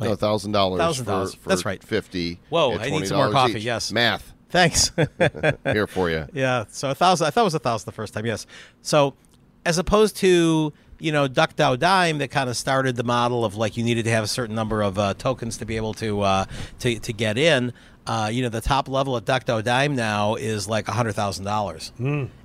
[0.00, 1.04] No, thousand dollars $1,000.
[1.36, 1.82] for, for That's right.
[1.82, 2.40] fifty.
[2.48, 3.64] Whoa, I need some more coffee, each.
[3.64, 3.92] yes.
[3.92, 4.90] math Thanks.
[5.64, 6.26] here for you.
[6.32, 7.26] yeah, so a thousand.
[7.26, 8.26] I thought it was a thousand the first time.
[8.26, 8.46] Yes.
[8.80, 9.14] So
[9.64, 13.76] as opposed to you know DuckDAO DIME that kind of started the model of like
[13.76, 16.44] you needed to have a certain number of uh, tokens to be able to uh,
[16.80, 17.72] to to get in.
[18.04, 21.44] Uh, you know the top level at DuckDAO DIME now is like a hundred thousand
[21.44, 21.92] dollars,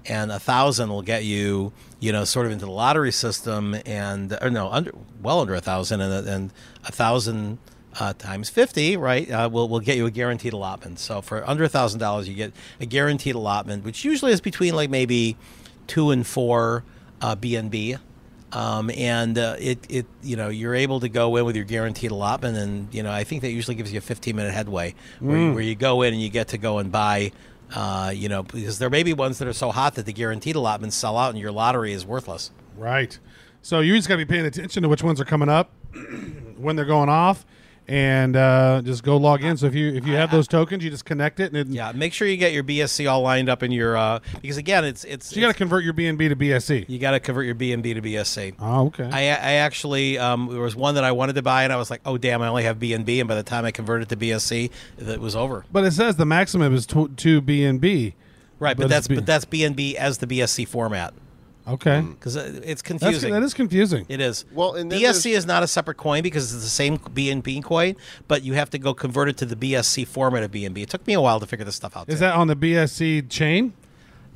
[0.06, 4.38] and a thousand will get you you know sort of into the lottery system, and
[4.42, 4.92] or no under
[5.22, 6.54] well under a thousand, and and
[6.86, 7.58] a thousand
[8.00, 11.00] uh, times 50, right, uh, will will get you a guaranteed allotment.
[11.00, 14.90] So for under a $1,000, you get a guaranteed allotment, which usually is between like
[14.92, 15.36] maybe
[15.88, 16.84] two and four
[17.22, 17.98] uh, BNB.
[18.54, 22.12] Um, and uh, it, it, you know, you're able to go in with your guaranteed
[22.12, 25.38] allotment, and you know, I think that usually gives you a 15 minute headway where,
[25.38, 27.34] you, where you go in and you get to go and buy,
[27.76, 30.56] uh, you know, because there may be ones that are so hot that the guaranteed
[30.56, 32.52] allotments sell out and your lottery is worthless.
[32.78, 33.20] Right.
[33.62, 35.72] So you just got to be paying attention to which ones are coming up,
[36.58, 37.46] when they're going off,
[37.88, 39.56] and uh, just go log in.
[39.58, 41.92] So if you if you have those tokens, you just connect it, and it, Yeah,
[41.94, 45.04] make sure you get your BSC all lined up in your uh, because again, it's
[45.06, 46.86] it's so you got to convert your BNB to BSC.
[46.90, 48.56] You got to convert your BNB to BSC.
[48.60, 49.06] Oh, okay.
[49.12, 51.90] I, I actually um, there was one that I wanted to buy and I was
[51.90, 54.70] like, oh damn, I only have BNB, and by the time I converted to BSC,
[54.98, 55.66] it was over.
[55.72, 58.14] but it says the maximum is tw- two BNB.
[58.60, 61.14] Right, but, But that's B- but that's BNB as the BSC format.
[61.68, 61.98] Okay.
[61.98, 63.34] Um, because it's That's, confusing.
[63.34, 64.06] that is confusing.
[64.08, 64.46] It is.
[64.54, 67.62] Well, and then BSC there's- is not a separate coin because it's the same BNB
[67.64, 67.96] coin,
[68.28, 70.82] but you have to go convert it to the BSC format of BNB.
[70.84, 72.08] It took me a while to figure this stuff out.
[72.08, 72.20] Is too.
[72.20, 73.74] that on the BSC chain?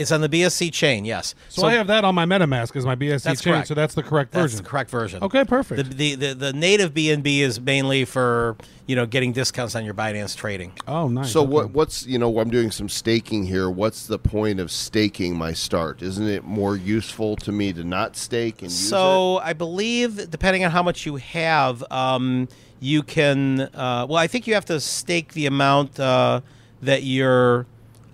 [0.02, 1.36] It's on the BSC chain, yes.
[1.50, 3.54] So, I have that on my MetaMask as my BSC That's chain.
[3.54, 3.68] correct.
[3.68, 4.64] So that's the correct that's version.
[4.64, 5.24] the correct version.
[5.24, 5.78] Okay, perfect.
[5.90, 9.94] The, the, the, the native BNB is mainly for you know getting discounts on your
[9.94, 10.74] Binance trading.
[10.88, 11.32] oh, nice.
[11.32, 11.50] So Okay.
[11.52, 11.72] what?
[11.72, 12.40] What's you know?
[12.40, 13.70] I'm doing some staking here.
[13.70, 16.02] What's the point of staking my start?
[16.02, 20.66] Isn't it more useful to me to not stake and use So I believe, depending
[20.66, 22.48] on how much you have, um,
[22.80, 23.62] you can.
[23.62, 26.42] Uh, well, I think you have to stake the amount uh,
[26.82, 27.68] that you're,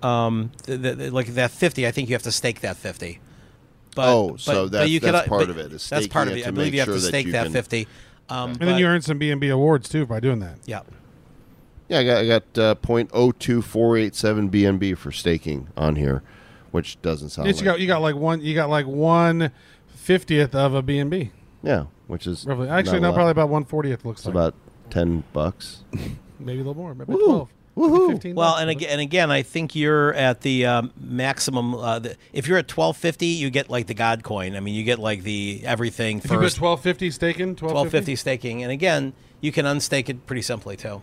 [0.04, 1.88] um, th- th- like that fifty.
[1.88, 3.20] I think you have to stake that fifty.
[3.96, 6.36] But, Oh, so that's- you that's can, part but of it, is That's part of
[6.36, 6.48] it it.
[6.48, 7.88] I believe you have sure to stake you that can- fifty.
[8.30, 10.58] Um, and then you earn some BNB awards too by doing that.
[10.66, 10.82] yeah.
[11.90, 15.70] Yeah, I got I got uh, point oh two four eight seven BNB for staking
[15.78, 16.22] on here,
[16.72, 19.52] which doesn't sound Yes, like you got you got like one you got like one
[19.88, 21.32] fiftieth of a BNB.
[21.64, 22.68] yeah, which is Roughly.
[22.68, 24.04] Actually, not no, probably about one fortieth.
[24.04, 24.56] Looks it's like about
[24.90, 25.84] ten bucks.
[26.40, 27.50] maybe a little more, maybe twelve.
[27.78, 28.34] Woohoo.
[28.34, 28.62] Well, bucks.
[28.62, 31.76] and again, and again, I think you're at the um, maximum.
[31.76, 34.56] Uh, the, if you're at twelve fifty, you get like the God coin.
[34.56, 36.58] I mean, you get like the everything if you put first.
[36.58, 41.02] twelve fifty staking, twelve fifty staking, and again, you can unstake it pretty simply too.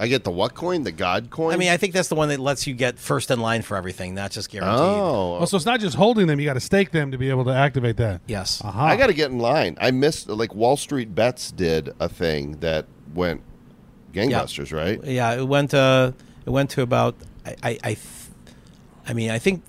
[0.00, 0.82] I get the what coin?
[0.82, 1.52] The God coin?
[1.52, 3.76] I mean, I think that's the one that lets you get first in line for
[3.76, 4.80] everything, not just guaranteed.
[4.80, 7.28] oh, Oh, so it's not just holding them; you got to stake them to be
[7.28, 8.22] able to activate that.
[8.26, 8.62] Yes.
[8.64, 8.86] Aha.
[8.86, 9.76] I got to get in line.
[9.78, 13.42] I missed like Wall Street Bets did a thing that went
[14.12, 15.02] gangbusters, right?
[15.04, 15.74] Yeah, it went.
[15.74, 16.12] Uh,
[16.46, 17.14] it went to about.
[17.46, 17.56] I.
[17.62, 17.70] I.
[17.70, 17.98] I, th-
[19.06, 19.62] I mean, I think.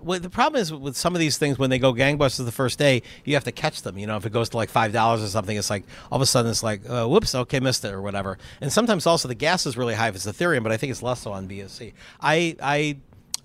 [0.00, 2.76] Well, the problem is with some of these things when they go gangbusters the first
[2.76, 3.96] day, you have to catch them.
[3.96, 6.22] You know, if it goes to like five dollars or something, it's like all of
[6.22, 8.36] a sudden it's like, uh, whoops, okay, missed it or whatever.
[8.60, 11.04] And sometimes also the gas is really high if it's Ethereum, but I think it's
[11.04, 11.92] less so on BSC.
[12.20, 12.96] I, I,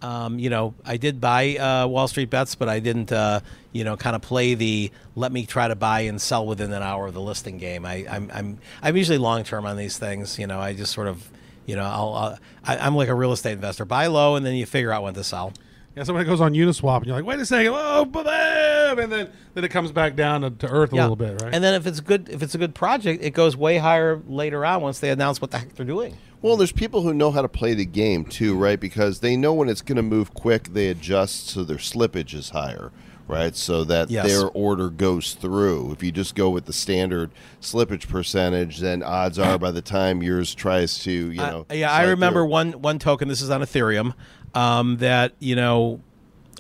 [0.02, 3.40] um, you know, I did buy uh, Wall Street bets, but I didn't, uh,
[3.72, 6.84] you know, kind of play the let me try to buy and sell within an
[6.84, 7.86] hour of the listing game.
[7.86, 10.38] I, I'm, I'm, I'm usually long term on these things.
[10.38, 11.28] You know, I just sort of,
[11.66, 13.86] you know, I'll, I'll I, I'm like a real estate investor.
[13.86, 15.54] Buy low and then you figure out when to sell.
[15.96, 19.32] Yeah, somebody goes on Uniswap, and you're like, "Wait a second, oh, bam!" and then
[19.56, 21.52] then it comes back down to, to earth a little bit, right?
[21.52, 24.64] And then if it's good, if it's a good project, it goes way higher later
[24.64, 26.16] on once they announce what the heck they're doing.
[26.42, 28.80] Well, there's people who know how to play the game too, right?
[28.80, 32.52] Because they know when it's going to move quick, they adjust so their slippage is
[32.52, 32.92] higher,
[33.28, 33.56] right?
[33.56, 34.28] So that Yes.
[34.28, 35.92] their order goes through.
[35.94, 40.22] If you just go with the standard slippage percentage, then odds are by the time
[40.22, 43.28] yours tries to, you know, Uh, yeah, I remember through- one one token.
[43.30, 44.14] This is on Ethereum.
[44.54, 46.00] Um, that you know,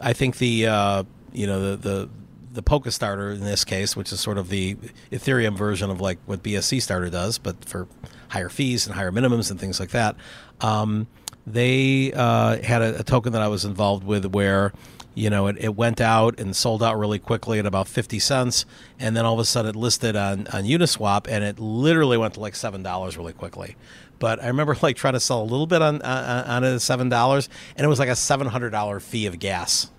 [0.01, 1.03] I think the uh,
[1.33, 2.09] you know the the
[2.53, 4.75] the PolkaStarter in this case, which is sort of the
[5.11, 7.87] Ethereum version of like what BSC starter does, but for
[8.29, 10.15] higher fees and higher minimums and things like that.
[10.61, 11.07] Um,
[11.47, 14.73] they uh, had a, a token that I was involved with where
[15.15, 18.65] you know it, it went out and sold out really quickly at about 50 cents.
[18.99, 22.33] And then all of a sudden it listed on, on uniswap and it literally went
[22.35, 23.75] to like seven dollars really quickly.
[24.19, 26.81] But i remember like trying to sell a little bit on on, on it at
[26.81, 27.47] seven dollars
[27.77, 29.89] and it was like a $700 fee of gas.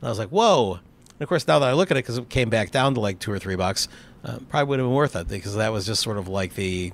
[0.00, 0.74] And i was like whoa.
[0.74, 3.00] And of course now that i look at it because it came back down to
[3.00, 3.88] like two or three bucks
[4.24, 6.92] uh, probably would have been worth it because that was just sort of like the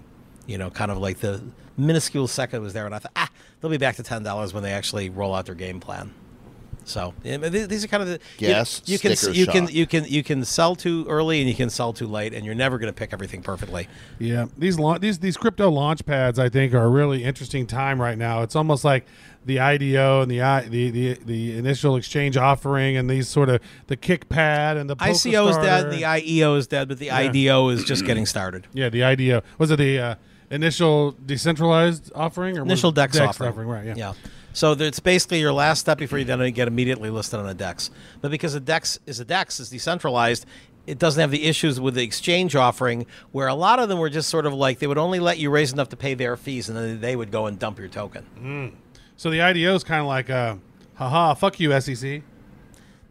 [0.49, 1.41] you know kind of like the
[1.77, 3.29] minuscule second was there and i thought ah
[3.61, 6.13] they'll be back to $10 when they actually roll out their game plan
[6.85, 8.81] so yeah, but th- these are kind of the yes.
[8.87, 11.49] you- Gas You, can sticker you can you can you can sell too early and
[11.49, 13.89] you can sell too late, and you're never going to pick everything perfectly.
[14.19, 18.01] Yeah, these launch these these crypto launch pads I think are a really interesting time
[18.01, 18.41] right now.
[18.41, 19.05] It's almost like
[19.45, 23.61] the IDO and the I, the, the the initial exchange offering and these sort of
[23.89, 25.91] the KickPad and the Polka ICO is dead, starter.
[25.91, 28.67] the IEO is dead, but the IDO is just getting started.
[28.73, 30.15] yeah the IDO was it the uh,
[30.51, 33.69] initial decentralized offering or Initial it DEX, offering.
[33.69, 33.87] right?
[33.87, 33.95] Yeah.
[33.97, 34.13] yeah.
[34.53, 37.91] So it's basically your last step before you then get immediately listed on a DEX.
[38.21, 40.47] But because a DEX is a DEX, is decentralized,
[40.87, 44.09] it doesn't have the issues with the exchange offering, where a lot of them were
[44.09, 46.69] just sort of like they would only let you raise enough to pay their fees,
[46.69, 48.25] and then they would go and dump your token.
[48.41, 48.73] Mm.
[49.17, 50.59] So the IDO is kind of like a
[50.95, 52.23] haha fuck you SEC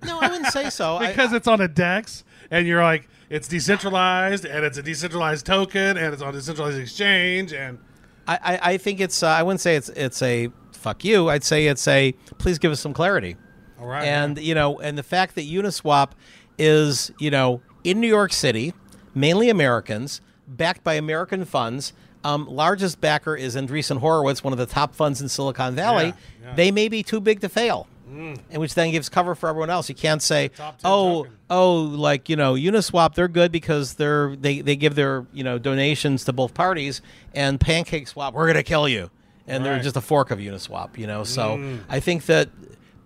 [0.03, 0.95] No, I wouldn't say so.
[0.97, 5.45] I- because it's on a DEX and you're like it's decentralized and it's a decentralized
[5.45, 7.79] token and it's on a decentralized exchange and
[8.27, 9.23] I, I, I think it's.
[9.23, 11.29] Uh, I wouldn't say it's it's a fuck you.
[11.29, 13.37] I'd say it's a please give us some clarity.
[13.79, 16.11] All right, And you know, and the fact that Uniswap
[16.57, 18.73] is you know in New York City,
[19.15, 21.93] mainly Americans, backed by American funds.
[22.23, 26.07] Um, largest backer is Andreessen Horowitz, one of the top funds in Silicon Valley.
[26.07, 26.13] Yeah,
[26.43, 26.55] yeah.
[26.55, 27.87] They may be too big to fail.
[28.09, 28.39] Mm.
[28.51, 29.89] And which then gives cover for everyone else.
[29.89, 30.51] You can't say,
[30.83, 31.37] "Oh, token.
[31.49, 35.57] oh, like you know, Uniswap, they're good because they're they, they give their you know
[35.59, 37.01] donations to both parties,
[37.33, 39.09] and Pancake Swap, we're gonna kill you,
[39.45, 41.23] and they're just a fork of Uniswap, you know.
[41.25, 42.49] So I think that,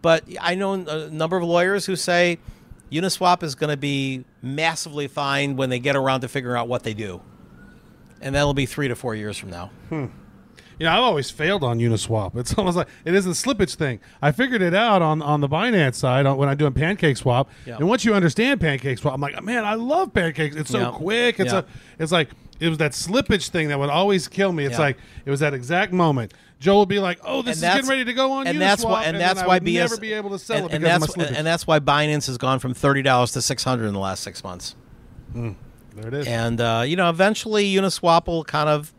[0.03, 2.37] but I know a number of lawyers who say,
[2.91, 6.83] Uniswap is going to be massively fine when they get around to figuring out what
[6.83, 7.21] they do,
[8.21, 9.71] and that'll be three to four years from now.
[10.81, 12.35] You know, I've always failed on Uniswap.
[12.35, 13.99] It's almost like it is a slippage thing.
[14.19, 17.51] I figured it out on, on the Binance side on, when I'm doing Pancake Swap.
[17.67, 17.75] Yeah.
[17.77, 20.55] And once you understand Pancake Swap, I'm like, man, I love Pancakes.
[20.55, 20.89] It's so Yeah.
[20.91, 21.39] quick.
[21.39, 21.59] It's Yeah.
[21.59, 21.63] a,
[21.99, 22.29] it's like
[22.59, 24.65] it was that slippage thing that would always kill me.
[24.65, 26.33] It's like it was that exact moment.
[26.59, 28.59] Joe would be like, "Oh, this And is getting ready to go on and Uniswap,"
[28.61, 30.83] that's why, and, then that's why BS never be able to sell and, it and
[30.83, 33.85] that's of my and that's why Binance has gone from thirty dollars to six hundred
[33.85, 34.75] in the last six months.
[35.35, 35.53] there
[36.07, 36.25] it is.
[36.25, 38.93] and uh, you know eventually Uniswap will kind of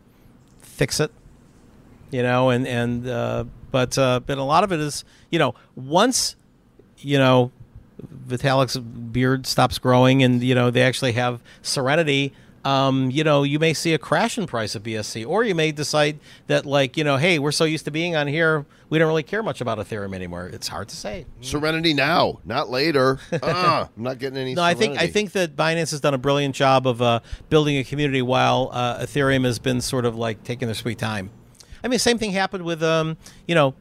[0.61, 1.11] fix it,
[2.13, 5.55] you know, and and uh, but uh, but a lot of it is you know
[5.75, 6.35] once
[6.99, 7.51] you know
[8.27, 12.33] Vitalik's beard stops growing and you know they actually have Serenity.
[12.65, 15.73] Um, you know, you may see a crash in price of BSC, or you may
[15.73, 19.09] decide that, like, you know, hey, we're so used to being on here, we don't
[19.09, 20.47] really care much about Ethereum anymore.
[20.47, 21.25] It's hard to say.
[21.41, 23.19] Serenity now, not later.
[23.33, 24.53] uh, I'm not getting any.
[24.53, 27.77] No, I think I think that Binance has done a brilliant job of uh, building
[27.77, 31.31] a community while uh, Ethereum has been sort of like taking their sweet time.
[31.83, 33.17] I mean, same thing happened with um,
[33.47, 33.73] you know,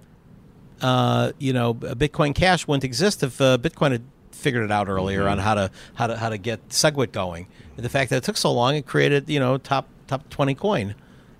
[0.80, 5.20] uh, you know, Bitcoin Cash wouldn't exist if uh, Bitcoin had figured it out earlier
[5.20, 5.28] Mm-hmm.
[5.32, 7.46] on how to how to how to get Segwit going.
[7.76, 10.94] The fact that it took so long, it created you know top top twenty coin.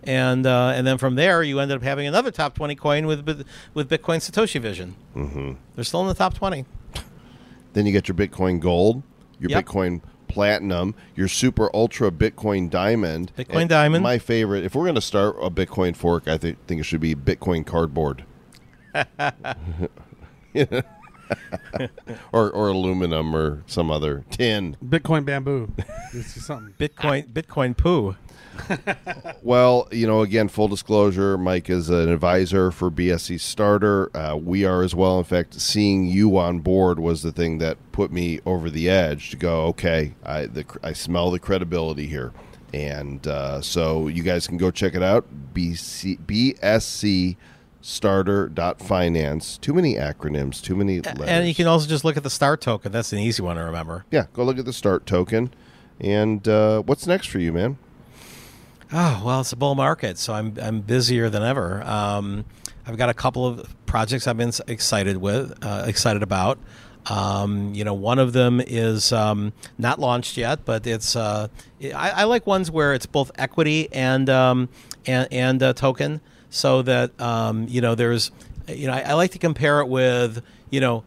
[0.04, 3.24] And uh, and then from there, you ended up having another top twenty coin with
[3.26, 4.96] with, with Bitcoin Satoshi Vision.
[5.16, 5.52] Mm-hmm.
[5.74, 6.64] They're still in the top twenty.
[7.72, 9.02] Then you get your Bitcoin Gold,
[9.40, 9.64] your Yep.
[9.66, 10.00] Bitcoin
[10.32, 13.32] Platinum, your Super Ultra Bitcoin Diamond.
[13.36, 14.02] Bitcoin and Diamond.
[14.02, 14.64] My favorite.
[14.64, 17.66] If we're going to start a Bitcoin fork, I thi- think it should be Bitcoin
[17.66, 18.24] Cardboard.
[22.32, 24.76] or, or aluminum or some other tin.
[24.84, 25.72] Bitcoin bamboo.
[26.12, 26.74] This is something.
[26.78, 28.16] Bitcoin Bitcoin poo.
[29.42, 34.16] Well, you know, again, full disclosure, Mike is an advisor for BSC Starter.
[34.16, 35.18] Uh, we are as well.
[35.18, 39.30] In fact, seeing you on board was the thing that put me over the edge
[39.30, 42.32] to go, okay, I, the, I smell the credibility here.
[42.72, 45.26] And uh, so you guys can go check it out.
[45.52, 47.36] BC, BSC
[47.82, 49.58] starter.finance.
[49.58, 51.26] Too many acronyms, too many letters.
[51.26, 52.92] And you can also just look at the start token.
[52.92, 54.04] That's an easy one to remember.
[54.10, 55.52] yeah, go look at the start token.
[56.00, 57.76] And uh, what's next for you, man?
[58.92, 61.82] Oh well, it's a bull market, so I'm I'm busier than ever.
[61.82, 62.44] Um,
[62.86, 66.58] I've got a couple of projects I've been excited with, uh, excited about.
[67.06, 71.48] Um, you know, one of them is um, not launched yet, but it's uh,
[71.82, 74.68] I, I like ones where it's both equity and um,
[75.06, 76.20] and and uh, token,
[76.52, 78.30] so that um, you know there's
[78.68, 81.02] you know I, I like to compare it with you know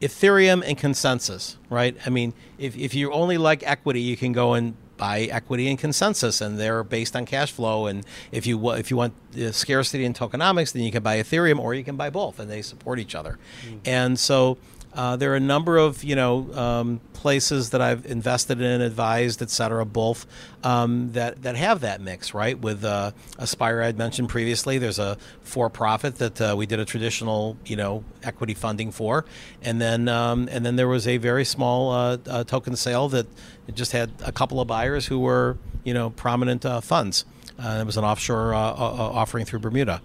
[0.00, 1.96] Ethereum and ConsenSys, right?
[2.06, 5.78] I mean, if, if you only like equity, you can go and buy equity and
[5.78, 7.86] ConsenSys, and they're based on cash flow.
[7.86, 9.14] And if you if you want
[9.52, 12.62] scarcity and tokenomics, then you can buy Ethereum or you can buy both, and they
[12.62, 13.38] support each other.
[13.84, 14.58] And so
[14.94, 19.42] uh, there are a number of you know um, places that I've invested in, advised,
[19.42, 20.26] et cetera, both
[20.64, 22.58] um, that that have that mix, right?
[22.58, 24.78] With uh, Aspire, I'd mentioned previously.
[24.78, 29.24] There's a for-profit that uh, we did a traditional, you know, equity funding for,
[29.62, 33.26] and then um, and then there was a very small uh, uh, token sale that
[33.74, 37.24] just had a couple of buyers who were, you know, prominent uh, funds.
[37.58, 40.00] It was an offshore offering through Bermuda,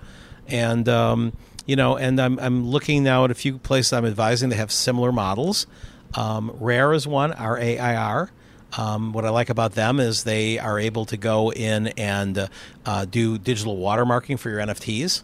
[0.47, 1.31] and um,
[1.65, 4.71] you know, and I'm I'm looking now at a few places I'm advising that have
[4.71, 5.67] similar models.
[6.13, 8.31] Um, RAIR is one, R A I R.
[8.77, 12.47] Um, what I like about them is they are able to go in and uh,
[12.85, 15.23] uh, do digital watermarking for your NFTs.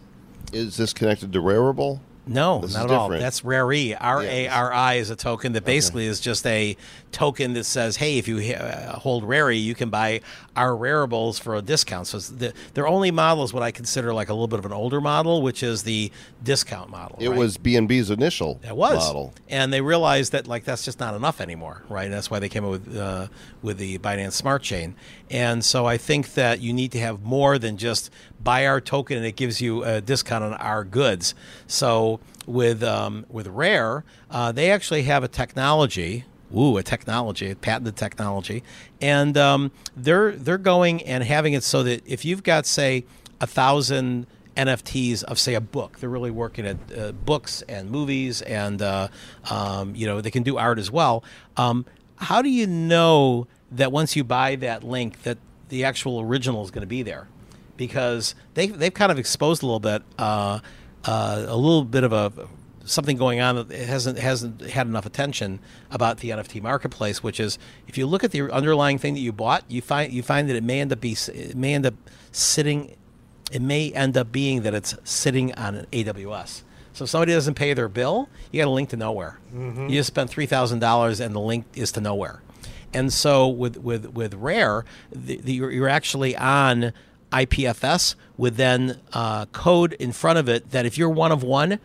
[0.52, 2.00] Is this connected to Rarible?
[2.26, 3.08] No, This not at all.
[3.08, 3.94] That's Rari.
[3.96, 6.76] R A R I is a token that basically is just a
[7.12, 10.20] token that says, "Hey, if you uh, hold Rari, you can buy
[10.56, 14.28] our Raribles for a discount." So the, their only model is what I consider like
[14.28, 16.10] a little bit of an older model, which is the
[16.42, 17.18] discount model.
[17.20, 17.38] It right?
[17.38, 19.34] was BNB's initial It was, model.
[19.48, 22.04] and they realized that like that's just not enough anymore, right?
[22.04, 23.28] And that's why they came up with uh,
[23.62, 24.94] with the Binance Smart Chain.
[25.30, 28.10] And so I think that you need to have more than just
[28.42, 31.34] buy our token and it gives you a discount on our goods.
[31.66, 36.24] So with um, with RAIR, uh, they actually have a technology.
[36.56, 38.62] Ooh, a technology, a patented technology,
[39.00, 43.04] and um, they're they're going and having it so that if you've got say
[43.40, 44.26] a thousand
[44.56, 45.98] NFTs of say a book.
[45.98, 49.08] They're really working at uh, books and movies, and uh,
[49.50, 51.24] um, you know they can do art as well.
[51.56, 51.86] Um,
[52.16, 55.38] how do you know that once you buy that link that
[55.68, 57.28] the actual original is going to be there?
[57.76, 60.60] Because they they've kind of exposed a little bit, uh,
[61.04, 62.32] uh, a little bit of a
[62.84, 65.60] something going on that hasn't hasn't had enough attention
[65.90, 69.32] about the NFT marketplace, which is if you look at the underlying thing that you
[69.32, 71.94] bought, you find you find that it may end up be it may end up
[72.30, 72.96] sitting
[73.50, 76.62] it may end up being that it's sitting on an AWS.
[76.94, 79.38] So if somebody doesn't pay their bill, you got a link to nowhere.
[79.88, 82.42] You just spent three thousand dollars, and the link is to nowhere.
[82.94, 86.92] And so with with with RAIR, the, the, you're, you're actually on
[87.30, 91.78] IPFS with then uh, code in front of it that if you're one of one,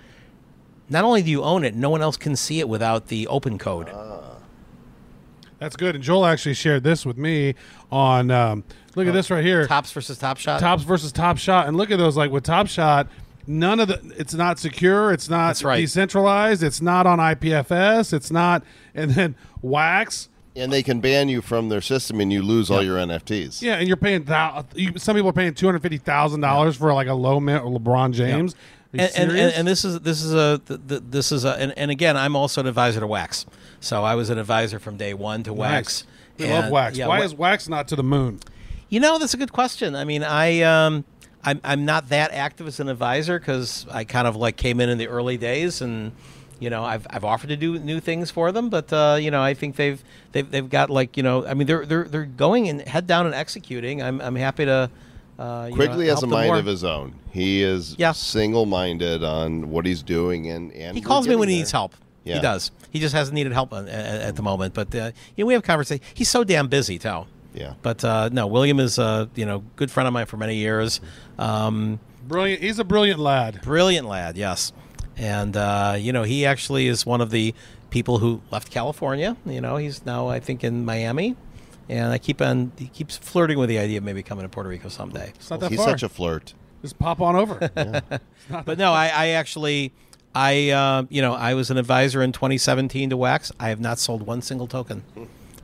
[0.89, 3.57] not only do you own it, no one else can see it without the open
[3.57, 3.89] code.
[5.59, 5.95] That's good.
[5.95, 7.55] And Joel actually shared this with me
[7.91, 8.31] on.
[8.31, 8.63] Um,
[8.95, 9.67] look at this right here.
[9.67, 10.59] Topps versus Top Shot.
[10.59, 12.15] Topps versus Top Shot, and look at those.
[12.15, 13.07] Like with Top Shot,
[13.47, 14.13] none of the.
[14.17, 15.11] It's not secure.
[15.11, 15.77] It's not right.
[15.77, 16.61] decentralized.
[16.63, 18.13] It's not on IPFS.
[18.13, 18.63] It's not.
[18.93, 20.29] And then Wax.
[20.55, 23.61] And they can ban you from their system, and you lose all your NFTs.
[23.61, 24.23] Yeah, and you're paying.
[24.23, 27.39] Thou- you, some people are paying two hundred fifty thousand dollars for like a low
[27.39, 28.53] mint LeBron James.
[28.53, 28.61] Are you
[28.93, 31.77] and, and, and, and this is this is a th- th- this is a and,
[31.77, 33.45] and again I'm also an advisor to Wax,
[33.79, 36.05] so I was an advisor from day one to Wax.
[36.39, 36.47] Nice.
[36.47, 36.97] We love Wax.
[36.97, 38.39] yeah, Why Wa- is Wax not to the moon?
[38.89, 39.95] You know, that's a good question.
[39.95, 41.03] I mean, I um,
[41.43, 44.89] I'm I'm not that active as an advisor because I kind of like came in
[44.89, 46.11] in the early days, and
[46.59, 49.41] you know, I've I've offered to do new things for them, but uh, you know,
[49.41, 52.69] I think they've they've they've got like you know, I mean, they're they're they're going
[52.69, 54.01] and head down and executing.
[54.01, 54.89] I'm I'm happy to.
[55.37, 56.57] Uh, you Quigley know, has a mind more.
[56.57, 57.13] of his own.
[57.31, 58.11] He is Yeah.
[58.13, 61.93] single-minded on what he's doing, and and He calls me when getting he needs help.
[62.23, 62.35] Yeah.
[62.35, 62.71] He does.
[62.91, 64.73] He just hasn't needed help at, at the moment.
[64.73, 66.03] But uh, you know, we have conversation.
[66.13, 67.25] He's so damn busy, too.
[67.53, 67.73] Yeah.
[67.81, 70.99] But uh, no, William is a you know good friend of mine for many years.
[71.39, 72.61] Um, Brilliant.
[72.61, 73.61] He's a brilliant lad.
[73.61, 74.73] brilliant lad, yes.
[75.15, 77.53] And uh, you know, he actually is one of the
[77.89, 79.37] people who left California.
[79.45, 81.35] You know, he's now I think in Miami.
[81.89, 84.69] And I keep on he keeps flirting with the idea of maybe coming to Puerto
[84.69, 85.31] Rico someday.
[85.35, 85.89] It's not that He's far.
[85.89, 86.53] such a flirt.
[86.81, 87.69] Just pop on over.
[88.65, 89.91] But no, I, I actually,
[90.33, 93.51] I uh, you know, I was an advisor in 2017 to Wax.
[93.59, 95.03] I have not sold one single token.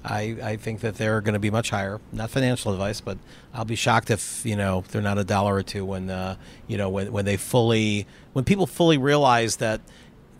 [0.03, 2.01] I, I think that they're going to be much higher.
[2.11, 3.17] Not financial advice, but
[3.53, 6.35] I'll be shocked if you know they're not a dollar or two when uh,
[6.67, 9.79] you know when when they fully when people fully realize that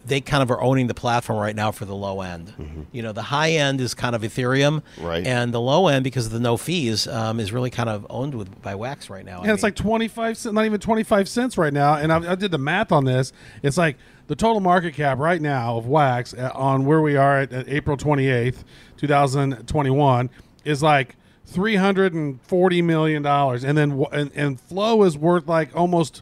[0.05, 2.85] they kind of are owning the platform right now for the low end.
[2.91, 5.25] You know, the high end is kind of Ethereum, Right.
[5.25, 8.35] And the low end, because of the no fees, um, is really kind of owned
[8.35, 9.41] with by Wax right now.
[9.41, 11.95] I it's mean- like 25 cents, not even 25 cents right now.
[11.95, 13.31] And I, I did the math on this.
[13.61, 13.97] It's like
[14.27, 17.69] the total market cap right now of Wax uh, on where we are at, at
[17.69, 18.63] April 28th,
[18.97, 20.29] 2021
[20.65, 23.63] is like 340 million dollars.
[23.63, 26.21] And then and, and Flow is worth like almost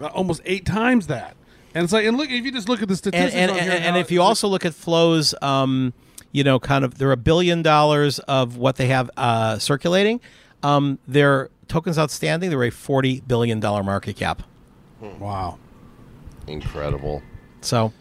[0.00, 1.36] uh, almost 8 times that.
[1.74, 3.66] And it's like and look if you just look at the statistics and, on and,
[3.66, 5.92] here and now, if you also look at flows um,
[6.30, 10.20] you know kind of they're a billion dollars of what they have uh, circulating
[10.62, 14.42] um, their tokens outstanding they're a 40 billion dollar market cap
[15.00, 15.58] wow.
[16.46, 17.22] Incredible.
[17.60, 17.92] so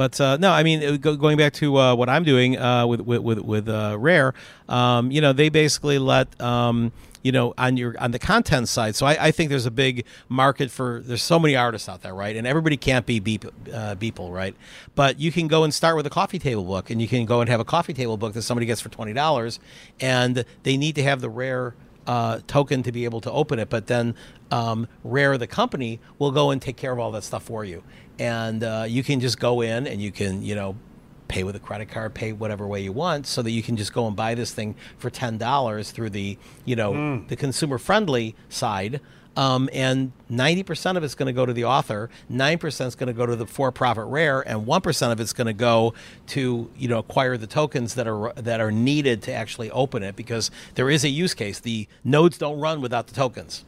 [0.00, 3.02] but uh, no, I mean, go, going back to uh, what I'm doing uh, with
[3.02, 4.32] with with, with uh, RAIR,
[4.66, 6.90] um, you know, they basically let um,
[7.22, 8.96] you know on your on the content side.
[8.96, 11.02] So I, I think there's a big market for.
[11.04, 12.36] There's so many artists out there, right?
[12.36, 14.54] And everybody can't be Beep, uh, Beeple, right?
[14.94, 17.40] But you can go and start with a coffee table book, and you can go
[17.40, 19.60] and have a coffee table book that somebody gets for twenty dollars,
[20.00, 21.74] and they need to have the RAIR
[22.06, 23.68] uh, token to be able to open it.
[23.68, 24.14] But then
[24.50, 27.82] um, RAIR, the company, will go and take care of all that stuff for you.
[28.18, 30.76] And uh, you can just go in and you can, you know,
[31.30, 33.92] pay with a credit card, pay whatever way you want, so that you can just
[33.92, 36.92] go and buy this thing for ten dollars through the, you know,
[37.28, 39.00] the consumer friendly side.
[39.36, 42.94] Um, and ninety percent of it's going to go to the author, nine percent is
[42.96, 45.94] going to go to the for-profit RAIR, and one percent of it's going to go
[46.28, 50.16] to you know acquire the tokens that are that are needed to actually open it
[50.16, 51.60] because there is a use case.
[51.60, 53.64] The nodes don't run without the tokens.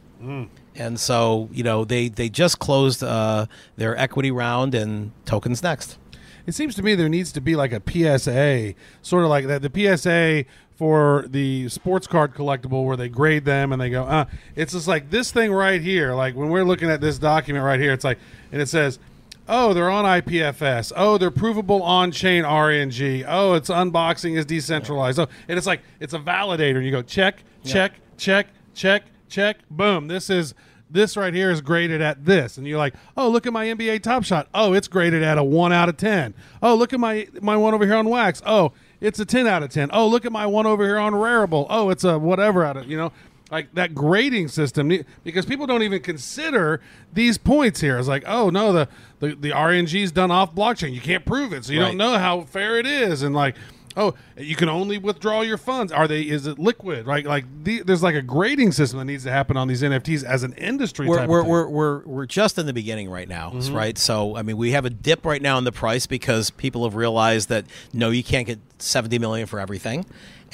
[0.75, 3.45] And so, you know, they they just closed uh,
[3.77, 5.97] their equity round and tokens next.
[6.45, 9.61] It seems to me there needs to be like a PSA, sort of like that.
[9.61, 14.25] The PSA for the sports card collectible, where they grade them and they go, uh,
[14.55, 16.13] it's just like this thing right here.
[16.13, 18.19] Like when we're looking at this document right here, it's like,
[18.51, 18.99] and it says,
[19.47, 20.91] oh, they're on IPFS.
[20.95, 23.25] Oh, they're provable on chain RNG.
[23.27, 25.19] Oh, it's unboxing is decentralized.
[25.19, 26.77] Oh, and it's like, it's a validator.
[26.77, 30.07] And you go, check, check, check, check, check, boom.
[30.07, 30.53] This is
[30.93, 32.57] this right here is graded at this.
[32.57, 34.47] And you're like oh look at my nba top shot.
[34.53, 37.73] Oh it's graded at a 1 out of 10 oh look at my my one
[37.73, 38.41] over here on wax.
[38.45, 38.71] Oh
[39.01, 41.67] it's a 10 out of 10 oh look at my one over here on Rarible
[41.69, 43.11] oh it's a whatever out of you know
[43.51, 44.91] like that grading system
[45.23, 46.81] because people don't even consider
[47.13, 47.99] these points here.
[47.99, 48.87] It's like oh no the
[49.19, 50.93] the, the rng's done off blockchain.
[50.93, 51.87] You can't prove it so you Right.
[51.89, 53.21] don't know how fair it is.
[53.21, 53.55] And like
[53.95, 57.81] oh you can only withdraw your funds are they is it liquid right like the,
[57.83, 61.07] there's like a grading system that needs to happen on these nfts as an industry
[61.07, 61.51] We're type we're, of thing.
[61.51, 63.75] we're, we're, we're just in the beginning right now, mm-hmm.
[63.75, 63.97] right?
[63.97, 66.95] So, I mean, we have a dip right now in the price because people have
[66.95, 70.05] realized that no, you can't get 70 million for everything.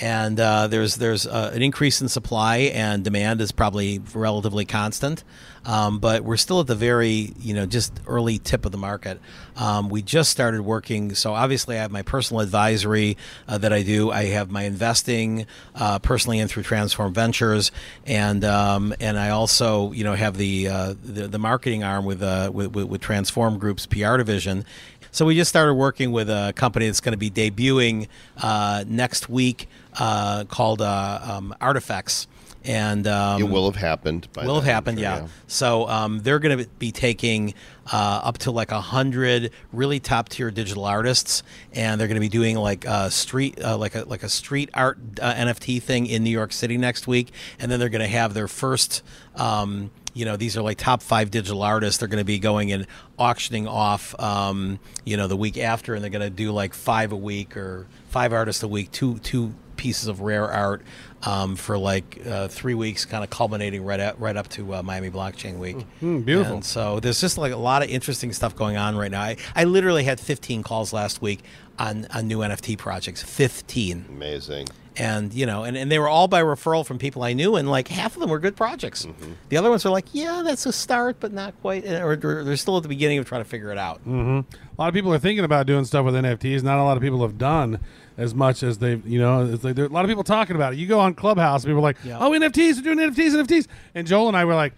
[0.01, 5.23] And uh, there's there's uh, an increase in supply and demand is probably relatively constant.
[5.65, 9.19] Um, but we're still at the very, you know, just early tip of the market.
[9.57, 11.13] Um, we just started working.
[11.15, 14.09] So obviously, I have my personal advisory uh, that I do.
[14.09, 15.45] I have my investing
[15.75, 17.71] uh, personally and through Transform Ventures,
[18.05, 22.23] and um, and I also, you know, have the uh, the, the marketing arm with,
[22.23, 24.65] uh, with with with Transform Group's PR division.
[25.11, 28.07] So we just started working with a company that's going to be debuting
[28.37, 32.27] uh, next week uh, called uh, um, Artifacts.
[32.65, 34.27] And um, it will have happened.
[34.33, 35.27] By will have happened, sure, yeah.
[35.47, 37.53] So um, they're going to be taking
[37.91, 41.41] uh, up to like a hundred really top tier digital artists,
[41.73, 44.69] and they're going to be doing like a street, uh, like a like a street
[44.73, 48.07] art uh, NFT thing in New York City next week, and then they're going to
[48.07, 49.03] have their first.
[49.35, 51.99] Um, you know, these are like top five digital artists.
[51.99, 52.87] They're going to be going and
[53.17, 57.11] auctioning off, um, you know, the week after, and they're going to do like five
[57.11, 60.81] a week or five artists a week, two two pieces of rare art
[61.23, 64.83] um, for like uh, three weeks, kind of culminating right up right up to uh,
[64.83, 65.77] Miami Blockchain Week.
[66.01, 66.55] Mm, beautiful.
[66.55, 69.21] And so there's just like a lot of interesting stuff going on right now.
[69.21, 71.41] I, I literally had 15 calls last week
[71.77, 73.23] on, on new NFT projects.
[73.23, 74.67] 15 Amazing.
[74.99, 77.69] And you know and, and they were all by referral from people i knew and
[77.69, 79.31] like half of them were good projects mm-hmm.
[79.47, 82.57] the other ones are like yeah that's a start but not quite or or they're
[82.57, 84.41] still at the beginning of trying to figure it out mm-hmm.
[84.79, 86.63] A lot of people are thinking about doing stuff with NFTs.
[86.63, 87.81] Not a lot of people have done
[88.17, 90.55] as much as they've, you know, it's like there are a lot of people talking
[90.55, 90.79] about it.
[90.79, 92.17] You go on Clubhouse, people are like, Yeah.
[92.17, 93.67] oh, NFTs, we're doing NFTs, NFTs.
[93.93, 94.71] And Joel and I were like,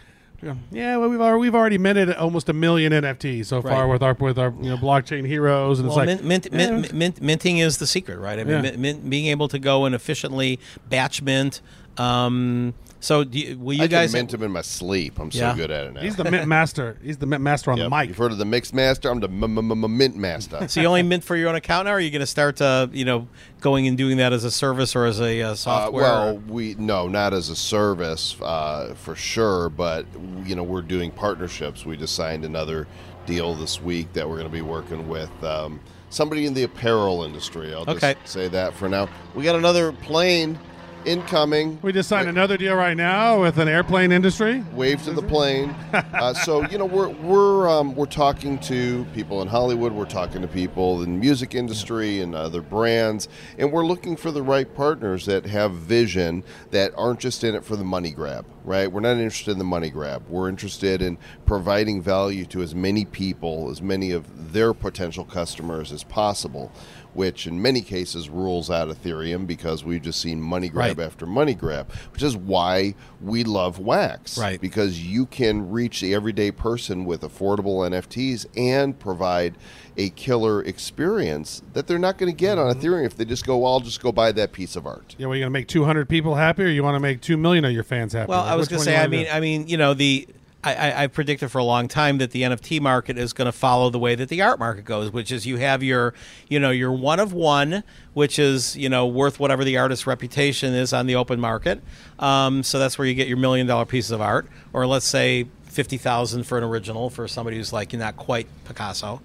[0.72, 3.92] yeah, well, we've already, we've already minted almost a million NFTs so far Right.
[3.94, 6.72] with our with our you know blockchain heroes, and well, it's like mint, mint, eh,
[6.76, 8.40] mint, mint, minting is the secret, right?
[8.40, 8.62] I mean, Yeah.
[8.62, 11.62] mint, mint, being able to go and efficiently batch mint.
[11.98, 14.12] Um, so, do you, will you I guys?
[14.12, 15.20] can mint him in my sleep.
[15.20, 15.52] I'm Yeah.
[15.52, 16.02] so good at it now.
[16.02, 16.98] he's the mint master.
[17.04, 17.86] He's the mint master on Yep.
[17.90, 18.08] the mic.
[18.08, 19.10] You've heard of the mix master?
[19.10, 20.66] I'm the m- m- m- mint master.
[20.70, 22.62] so you only mint for your own account now, or are you going to start,
[22.62, 23.28] uh, you know,
[23.60, 26.04] going and doing that as a service or as a uh, Uh, software?
[26.04, 30.06] well, we no, not as a service uh, for sure, but
[30.46, 31.86] you know we're doing partnerships.
[31.86, 32.88] We just signed another
[33.26, 35.80] deal this week that we're going to be working with um,
[36.10, 37.74] somebody in the apparel industry.
[37.74, 38.16] I'll just Okay.
[38.26, 39.08] say that for now.
[39.36, 40.58] We got another plane
[41.06, 41.80] incoming.
[41.82, 44.64] We just signed another deal right now with an airplane industry.
[44.74, 45.76] Wave to the plane.
[45.94, 49.92] Uh, so you know we're we're um, we're talking to people in Hollywood.
[49.92, 53.28] We're talking to people in the music industry and other brands,
[53.58, 57.66] and we're looking for the right partners that have vision that aren't just in it
[57.66, 58.46] for the money grab.
[58.64, 58.92] Right?
[58.92, 60.24] We're not interested in the money grab.
[60.30, 65.92] We're interested in providing value to as many people, as many of their potential customers
[65.92, 66.72] as possible.
[67.14, 71.06] Which in many cases rules out Ethereum because we've just seen money grab Right.
[71.06, 74.62] after money grab, which is why we love Wax Right.
[74.62, 79.56] because you can reach the everyday person with affordable NFTs and provide
[79.98, 82.70] a killer experience that they're not going to get Mm-hmm.
[82.70, 85.16] on Ethereum if they just go, well, I'll just go buy that piece of art.
[85.18, 87.36] Yeah, well, you going to make 200 people happy, or you want to make two
[87.38, 88.30] million of your fans happy?
[88.30, 89.32] Well, Like, I was which going to say, I mean, do?
[89.32, 90.28] I mean, you know, the
[90.64, 93.90] I, I, predicted for a long time that the NFT market is going to follow
[93.90, 96.14] the way that the art market goes, which is you have your,
[96.50, 97.84] you know, your one of one,
[98.14, 101.82] which is you know worth whatever the artist's reputation is on the open market.
[102.20, 105.48] Um, so that's where you get your million dollar pieces of art, or let's say
[105.64, 109.22] fifty thousand for an original for somebody who's like not quite Picasso.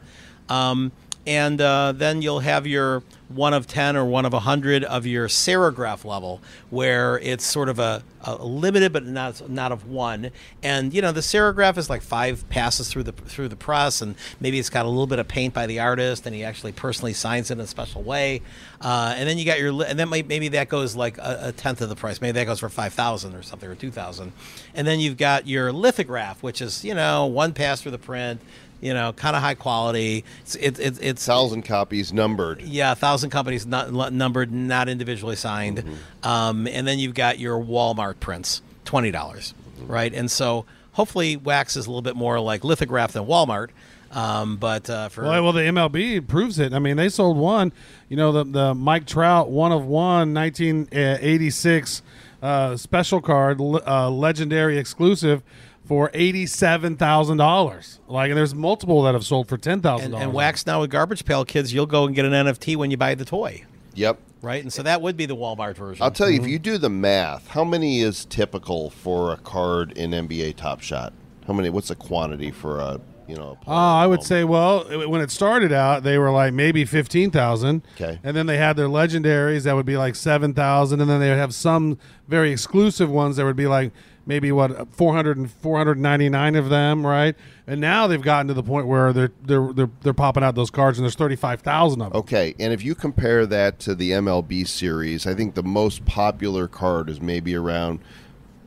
[0.48, 0.92] Um,
[1.26, 5.26] and uh, then you'll have your one of 10 or one of 100 of your
[5.26, 10.30] serigraph level where it's sort of a, a limited but not not of one.
[10.62, 14.14] And you know the serigraph is like five passes through the through the press and
[14.38, 17.12] maybe it's got a little bit of paint by the artist and he actually personally
[17.12, 18.42] signs it in a special way.
[18.80, 21.80] Uh, and then you got your and then maybe that goes like a, a tenth
[21.80, 22.20] of the price.
[22.20, 24.32] Maybe that goes for 5000 or something or 2000
[24.74, 28.40] and then you've got your lithograph which is you know one pass through the print
[28.80, 30.24] you know, kind of high quality.
[30.42, 32.62] It's it, it, it's Thousand copies numbered.
[32.62, 35.84] yeah, thousand companies not numbered, not individually signed,
[36.22, 40.12] um, and then you've got your Walmart prints, twenty dollars, right?
[40.12, 43.68] And so hopefully Wax is a little bit more like lithograph than Walmart,
[44.12, 46.72] um, but uh, for Well, well, the MLB proves it.
[46.72, 47.72] I mean, they sold one.
[48.08, 52.02] You know, the the Mike Trout one of one 1986
[52.42, 55.42] uh, special card, uh, legendary exclusive
[55.86, 58.00] for eighty seven thousand dollars.
[58.08, 60.24] Like, and there's multiple that have sold for ten thousand and, dollars.
[60.24, 62.96] and Wax now with Garbage Pail Kids, you'll go and get an NFT when you
[62.96, 63.64] buy the toy,
[63.94, 64.18] Yep.
[64.42, 64.62] right?
[64.62, 66.02] And so that would be the Walmart version.
[66.02, 66.50] I'll tell you, if mm-hmm.
[66.50, 71.12] you do the math, how many is typical for a card in NBA Top Shot?
[71.46, 71.70] How many?
[71.70, 73.58] What's the quantity for a you know?
[73.66, 74.26] a Oh, I would player?
[74.40, 77.82] say, well, it- when it started out, they were like maybe fifteen thousand.
[77.94, 78.18] Okay.
[78.24, 81.28] And then they had their legendaries that would be like seven thousand, and then they
[81.28, 83.92] would have some very exclusive ones that would be like
[84.26, 87.34] maybe what 400 and 499 of them, right?
[87.66, 90.70] And now they've gotten to the point where they're they're they're, they're popping out those
[90.70, 92.20] cards, and there's 35,000 of them.
[92.20, 96.68] Okay, and if you compare that to the MLB series, I think the most popular
[96.68, 98.00] card is maybe around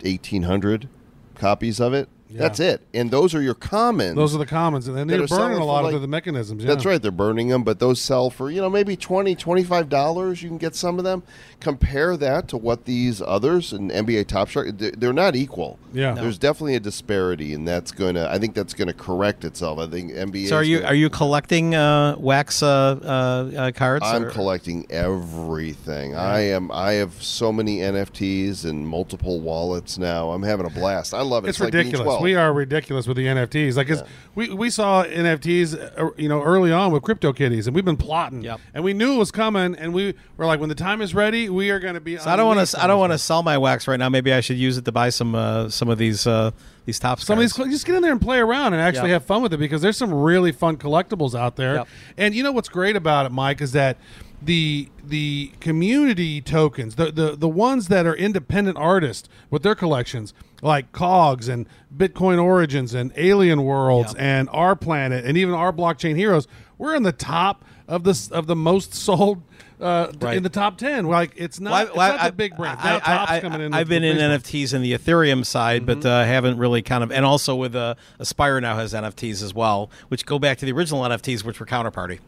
[0.02, 0.88] 1,800
[1.36, 2.10] copies of it.
[2.32, 2.82] That's it.
[2.94, 4.16] And those are your commons.
[4.16, 6.64] Those are the commons, and then they're burning a lot like- of the mechanisms.
[6.64, 7.02] That's right.
[7.02, 10.42] They're burning them, but those sell for, you know, maybe $20, $25.
[10.44, 11.24] You can get some of them.
[11.60, 15.78] Compare that to what these others in NBA Top Shot, they're they're not equal.
[15.92, 16.14] Yeah.
[16.14, 16.22] No.
[16.22, 19.80] There's definitely a disparity, and that's going to, I think that's going to correct itself.
[19.80, 20.48] I think NBA.
[20.48, 22.68] So are you gonna- are you collecting uh, wax uh,
[23.04, 24.06] uh, uh, cards?
[24.06, 26.16] I'm or- collecting everything.
[26.16, 26.72] I am.
[26.72, 30.32] I have so many NFTs and multiple wallets now.
[30.32, 31.14] I'm having a blast.
[31.14, 31.50] I love it.
[31.50, 32.19] It's, like being ridiculous.
[32.20, 32.24] 12.
[32.24, 33.76] we are ridiculous with the NFTs.
[33.76, 34.04] Like, 'cause
[34.36, 38.42] we we saw NFTs, uh, you know, early on with CryptoKitties, and we've been plotting.
[38.44, 38.60] Yep.
[38.74, 41.50] And we knew it was coming, and we were like, when the time is ready,
[41.50, 42.18] we are going to be.
[42.18, 42.84] So I don't want to.
[42.84, 44.10] I don't want to sell my wax right now.
[44.10, 46.52] Maybe I should use it to buy some uh, some of these uh,
[46.90, 49.22] these top Some of these, just get in there and play around and actually Yep.
[49.22, 51.76] have fun with it because there's some really fun collectibles out there.
[51.76, 51.88] Yep.
[52.18, 53.98] And you know what's great about it, Mike, is that
[54.42, 60.34] the the community tokens, the the the ones that are independent artists with their collections,
[60.62, 61.66] like Kogs and
[61.96, 64.22] Bitcoin Origins and Alien Worlds Yep.
[64.22, 68.48] and Our Planet and even our blockchain heroes, we're in the top of this of
[68.48, 69.42] the most sold.
[69.80, 70.36] Uh, Right.
[70.36, 72.58] in the top ten, like it's not, Well, I- it's well, not I- the big
[72.58, 72.82] brands.
[72.84, 73.74] I- Now I- Top's I- coming in.
[73.74, 74.30] I've been in Facebook.
[74.44, 77.96] NFTs in the Ethereum side, but uh, haven't really kind of, and also with uh,
[78.20, 81.66] Aspire now has NFTs as well, which go back to the original NFTs, which were
[81.66, 82.20] Counterparty.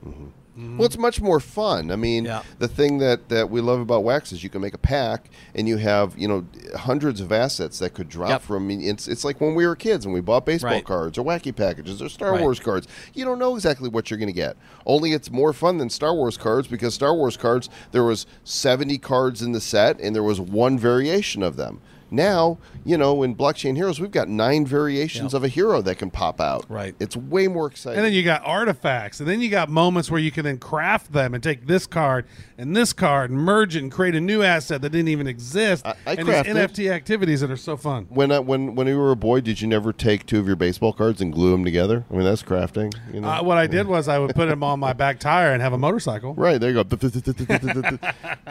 [0.57, 1.91] Well, it's much more fun.
[1.91, 2.41] I mean, Yeah.
[2.59, 5.65] the thing that, that we love about Wax is you can make a pack and
[5.67, 6.45] you have you know
[6.75, 8.41] hundreds of assets that could drop Yep.
[8.41, 8.63] from.
[8.63, 10.83] I mean, It's it's like when we were kids and we bought baseball Right.
[10.85, 12.41] cards or wacky packages or Star Right.
[12.41, 12.85] Wars cards.
[13.13, 14.57] You don't know exactly what you're going to get.
[14.85, 18.97] Only it's more fun than Star Wars cards because Star Wars cards there was 70
[18.97, 21.79] cards in the set and there was one variation of them.
[22.13, 26.11] Now, you know, in Blockchain Heroes, we've got nine variations of a hero that can
[26.11, 26.65] pop out.
[26.69, 26.93] Right.
[26.99, 27.97] It's way more exciting.
[27.99, 31.13] And then you got artifacts, and then you got moments where you can then craft
[31.13, 32.25] them and take this card
[32.57, 35.85] and this card and merge it and create a new asset that didn't even exist.
[35.85, 36.35] I- I and these.
[36.35, 38.07] NFT activities that are so fun.
[38.09, 40.57] When I, when when you were a boy, did you never take two of your
[40.57, 42.03] baseball cards and glue them together?
[42.11, 42.93] I mean, that's crafting.
[43.13, 43.29] You know?
[43.29, 45.71] Uh, what I did was I would put them on my back tire and have
[45.73, 46.33] a motorcycle.
[46.33, 46.97] right there you go.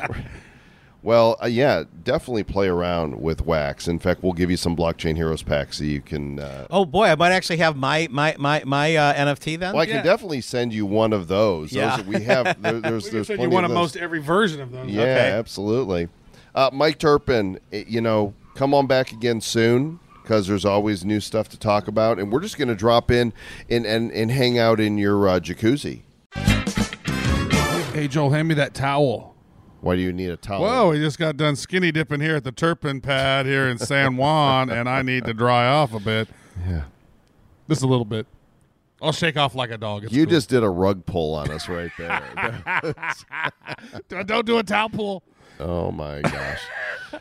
[1.03, 3.88] well, uh, yeah, definitely play around with wax.
[3.88, 6.38] In fact, we'll give you some blockchain heroes packs so you can.
[6.38, 9.72] Uh, Oh boy, I might actually have my my my my uh, NFT then.
[9.74, 9.96] well, I Yeah.
[9.96, 11.72] can definitely send you one of those.
[11.72, 11.96] Yeah.
[11.96, 12.57] Those, we have.
[12.61, 14.88] There, there's We there's said plenty you want of of most every version of them.
[14.88, 15.30] Yeah, Okay.
[15.32, 16.09] absolutely.
[16.55, 21.20] Uh, Mike Terpin, eh, you know, come on back again soon because there's always new
[21.20, 23.32] stuff to talk about, and we're just going to drop in
[23.70, 26.03] and, and, and hang out in your uh, jacuzzi.
[27.92, 29.30] Hey, Joel, hand me that towel.
[29.81, 30.61] Why do you need a towel?
[30.62, 34.16] Whoa, we just got done skinny dipping here at the Terpin pad here in San
[34.16, 36.28] Juan, and I need to dry off a bit.
[36.68, 36.83] Yeah.
[37.68, 38.26] Just a little bit.
[39.01, 40.05] I'll shake off like a dog.
[40.05, 40.31] It's You cool.
[40.33, 42.93] just did a rug pull on us right there.
[44.26, 45.22] don't do a towel pull.
[45.59, 46.61] oh my gosh.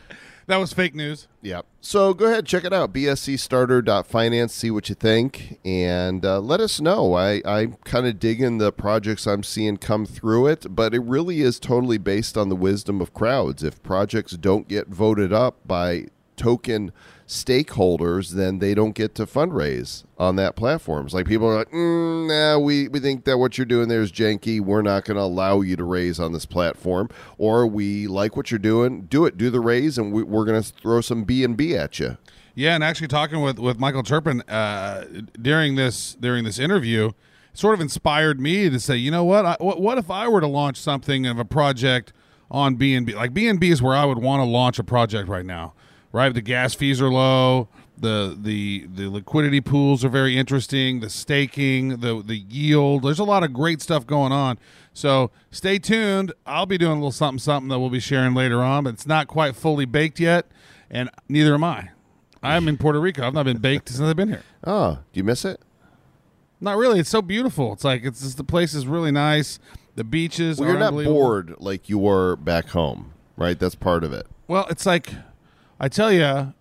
[0.50, 1.28] That was fake news.
[1.44, 1.68] Yep.
[1.80, 2.92] So go ahead, check it out.
[2.92, 7.14] bscstarter.finance, see what you think, and uh, let us know.
[7.14, 11.42] I, I'm kind of digging the projects I'm seeing come through it, but it really
[11.42, 13.62] is totally based on the wisdom of crowds.
[13.62, 16.08] If projects don't get voted up by
[16.40, 16.92] token
[17.28, 21.06] stakeholders, then they don't get to fundraise on that platform.
[21.06, 24.02] It's like people are like, mm, nah, we, we think that what you're doing there
[24.02, 24.60] is janky.
[24.60, 27.10] We're not going to allow you to raise on this platform.
[27.38, 29.02] Or we like what you're doing.
[29.02, 29.38] Do it.
[29.38, 32.18] Do the raise, and we, we're going to throw some B and B at you.
[32.56, 35.06] Yeah, and actually talking with, with Michael Terpin uh,
[35.40, 37.12] during this during this interview,
[37.54, 40.42] sort of inspired me to say, you know what, I, what, what if I were
[40.42, 42.12] to launch something of a project
[42.50, 43.14] on B and B?
[43.14, 45.74] Like B and B is where I would want to launch a project right now.
[46.12, 47.68] Right, the gas fees are low.
[47.98, 51.02] The the the liquidity pools are very interesting.
[51.02, 53.04] The staking, the the yield.
[53.04, 54.58] There's a lot of great stuff going on.
[54.94, 56.34] So stay tuned.
[56.46, 59.06] I'll be doing a little something something that we'll be sharing later on, but it's
[59.06, 60.48] not quite fully baked yet,
[60.90, 61.90] and neither am I.
[62.42, 63.28] I'm in Puerto Rico.
[63.28, 64.44] I've not been baked since I've been here.
[64.64, 65.62] Oh, do you miss it?
[66.62, 67.00] Not really.
[67.00, 67.74] It's so beautiful.
[67.74, 69.60] It's like it's just, the place is really nice.
[69.96, 70.60] The beaches.
[70.60, 73.60] Well, you're not bored like you were back home, right?
[73.60, 74.26] That's part of it.
[74.48, 75.14] Well, it's like
[75.80, 76.54] I tell you,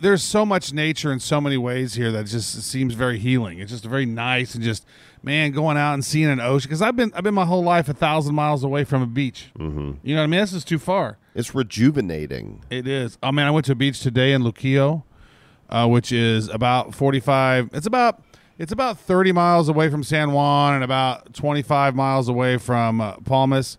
[0.00, 3.58] there's so much nature in so many ways here that just seems very healing.
[3.58, 4.86] It's just very nice and just
[5.22, 7.88] man going out and seeing an ocean because I've been I've been my whole life
[7.88, 9.50] a thousand miles away from a beach.
[9.58, 9.92] Mm-hmm.
[10.02, 10.40] You know what I mean?
[10.40, 11.18] This is too far.
[11.34, 12.64] It's rejuvenating.
[12.70, 13.18] It is.
[13.22, 15.04] I mean, I went to a beach today in Luquillo,
[15.68, 17.70] uh, which is about forty-five.
[17.74, 18.22] It's about
[18.58, 23.16] it's about thirty miles away from San Juan and about twenty-five miles away from uh,
[23.18, 23.76] Palmas.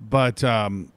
[0.00, 0.92] But um,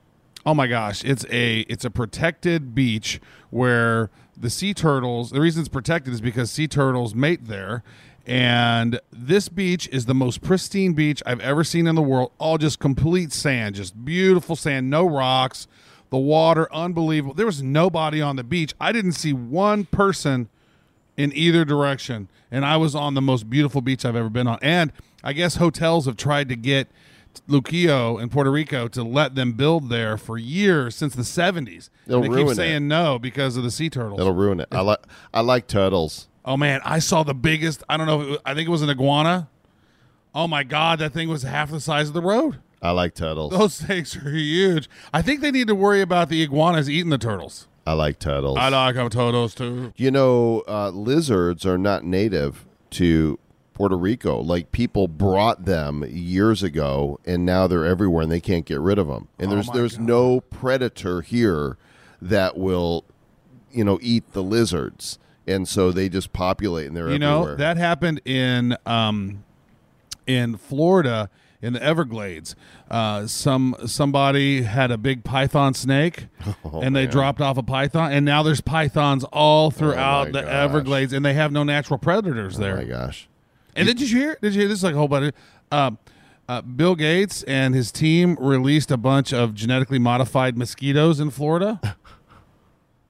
[0.49, 3.21] Oh my gosh, it's a it's a protected beach
[3.51, 5.29] where the sea turtles.
[5.29, 7.83] The reason it's protected is because sea turtles mate there.
[8.25, 12.31] And this beach is the most pristine beach I've ever seen in the world.
[12.39, 15.67] All just complete sand, just beautiful sand, no rocks.
[16.09, 17.35] The water, unbelievable.
[17.35, 18.73] There was nobody on the beach.
[18.81, 20.49] I didn't see one person
[21.15, 22.27] in either direction.
[22.49, 24.57] And I was on the most beautiful beach I've ever been on.
[24.63, 24.93] And
[25.23, 26.87] I guess hotels have tried to get
[27.47, 31.89] Luquillo in Puerto Rico to let them build there for years since the 70s.
[32.05, 32.55] They'll and they keep it.
[32.55, 34.19] saying no because of the sea turtles.
[34.19, 34.67] It'll ruin it.
[34.71, 34.99] I like
[35.33, 36.27] I like turtles.
[36.45, 37.83] Oh man, I saw the biggest.
[37.89, 38.21] I don't know.
[38.21, 39.49] If it was, I think it was an iguana.
[40.33, 42.59] Oh my god, that thing was half the size of the road.
[42.81, 43.51] I like turtles.
[43.51, 44.89] Those things are huge.
[45.13, 47.67] I think they need to worry about the iguanas eating the turtles.
[47.85, 48.57] I like turtles.
[48.57, 49.93] I like them turtles too.
[49.97, 53.39] You know, uh, lizards are not native to
[53.79, 54.41] Puerto Rico.
[54.41, 58.99] Like people brought them years ago, and now they're everywhere, and they can't get rid
[58.99, 59.29] of them.
[59.39, 60.05] And Oh there's there's God.
[60.05, 61.77] no predator here
[62.21, 63.05] that will,
[63.71, 65.17] you know, eat the lizards,
[65.47, 69.45] and so they just populate, and they're You know that happened in um,
[70.27, 71.29] in Florida
[71.61, 72.57] in the Everglades.
[72.91, 76.27] Uh, some somebody had a big python snake,
[76.65, 77.11] and they man.
[77.11, 80.51] dropped off a python, and now there's pythons all throughout my the gosh.
[80.51, 82.75] Everglades, and they have no natural predators oh there.
[82.75, 83.28] my gosh.
[83.79, 84.37] And did you hear?
[84.41, 84.79] Did you hear this?
[84.79, 85.33] Is like a whole bunch.
[85.33, 85.33] Of,
[85.71, 85.91] uh,
[86.49, 91.79] uh, Bill Gates and his team released a bunch of genetically modified mosquitoes in Florida.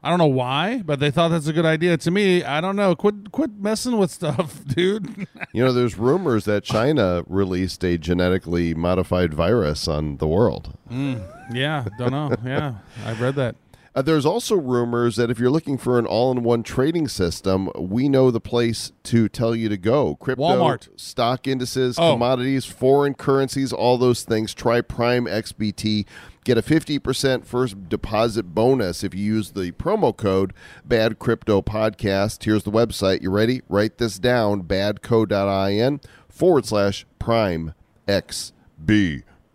[0.03, 1.97] I don't know why, but they thought that's a good idea.
[1.97, 2.95] To me, I don't know.
[2.95, 5.27] Quit, quit messing with stuff, dude.
[5.53, 10.77] You know, there's rumors that China released a genetically modified virus on the world.
[10.89, 12.33] yeah, don't know.
[12.45, 13.55] Yeah, I've read that.
[13.99, 18.31] Uh, there's also rumors that if you're looking for an all-in-one trading system, we know
[18.31, 20.15] the place to tell you to go.
[20.15, 20.87] Crypto, Walmart.
[20.97, 22.13] stock indices, Oh.
[22.13, 24.53] commodities, foreign currencies, all those things.
[24.53, 26.05] Try Prime XBT.
[26.45, 30.53] Get a 50% first deposit bonus if you use the promo code
[30.85, 32.45] Bad Crypto Podcast.
[32.45, 33.21] Here's the website.
[33.21, 33.63] You ready?
[33.67, 34.63] Write this down.
[34.63, 37.73] Badco.in forward slash Prime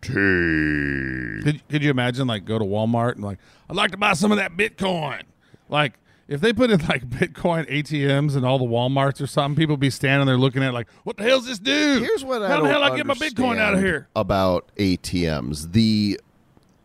[0.09, 1.43] XBT.
[1.45, 3.39] Could, could you imagine, like, go to Walmart and, like,
[3.69, 5.23] I'd like to buy some of that Bitcoin?
[5.69, 5.99] Like,
[6.29, 9.91] if they put in, like, Bitcoin ATMs and all the Walmarts or something, people be
[9.91, 12.01] standing there looking at, like, what the hell's this do?
[12.01, 14.09] Here's what I How the hell I get my Bitcoin out of here?
[14.17, 15.73] about ATMs.
[15.73, 16.21] The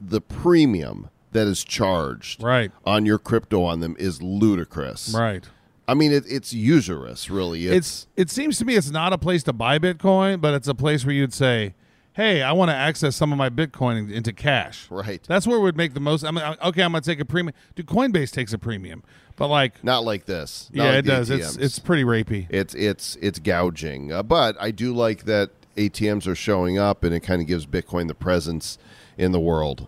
[0.01, 2.71] the premium that is charged Right.
[2.85, 5.13] on your crypto on them is ludicrous.
[5.13, 5.43] Right.
[5.89, 7.67] I mean, it, it's usurious, really.
[7.67, 10.73] It's it seems to me it's not a place to buy Bitcoin, but it's a
[10.73, 11.73] place where you'd say,
[12.13, 15.21] "Hey, I want to access some of my Bitcoin in- into cash." Right.
[15.27, 16.23] That's where it would make the most.
[16.23, 17.55] I mean, okay, I'm gonna take a premium.
[17.75, 19.03] Dude, Coinbase takes a premium,
[19.35, 20.69] but like, not like this.
[20.73, 21.29] Not yeah, like it does.
[21.29, 21.61] It's ATMs.
[21.61, 22.47] it's pretty rapey.
[22.49, 24.11] it's it's it's gouging.
[24.11, 27.65] Uh, but I do like that ATMs are showing up, and it kind of gives
[27.65, 28.77] Bitcoin the presence
[29.17, 29.87] in the world.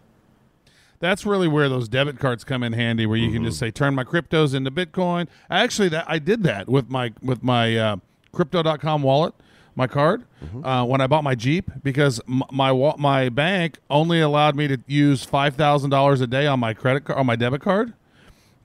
[1.00, 3.96] That's really where those debit cards come in handy, where you can just say, "Turn
[3.96, 7.96] my cryptos into Bitcoin." Actually, that I did that with my with my uh,
[8.32, 9.34] Crypto.com wallet,
[9.76, 10.24] my card,
[10.64, 14.68] uh, when I bought my Jeep, because m- my wa- my bank only allowed me
[14.68, 17.94] to use five thousand dollars a day on my credit card on my debit card.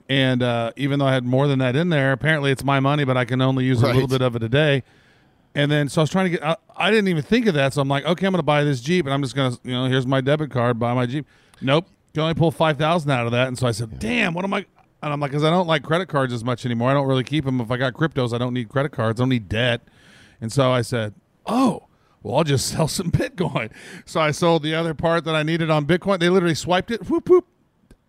[0.08, 3.04] And uh, even though I had more than that in there, apparently it's my money,
[3.04, 4.82] but I can only use a little bit of it a day.
[5.54, 7.72] And then, so I was trying to get, I, I didn't even think of that.
[7.72, 9.58] So I'm like, okay, I'm going to buy this Jeep and I'm just going to,
[9.64, 11.26] you know, here's my debit card, buy my Jeep.
[11.60, 11.86] Nope.
[12.08, 13.48] You can only pull 5000 out of that.
[13.48, 14.66] And so I said, damn, what am I?
[15.02, 16.90] And I'm like, because I don't like credit cards as much anymore.
[16.90, 17.60] I don't really keep them.
[17.60, 19.20] If I got cryptos, I don't need credit cards.
[19.20, 19.80] I don't need debt.
[20.40, 21.14] And so I said,
[21.46, 21.84] oh,
[22.22, 23.70] well, I'll just sell some Bitcoin.
[24.04, 26.18] So I sold the other part that I needed on Bitcoin.
[26.18, 27.46] They literally swiped it, whoop, whoop,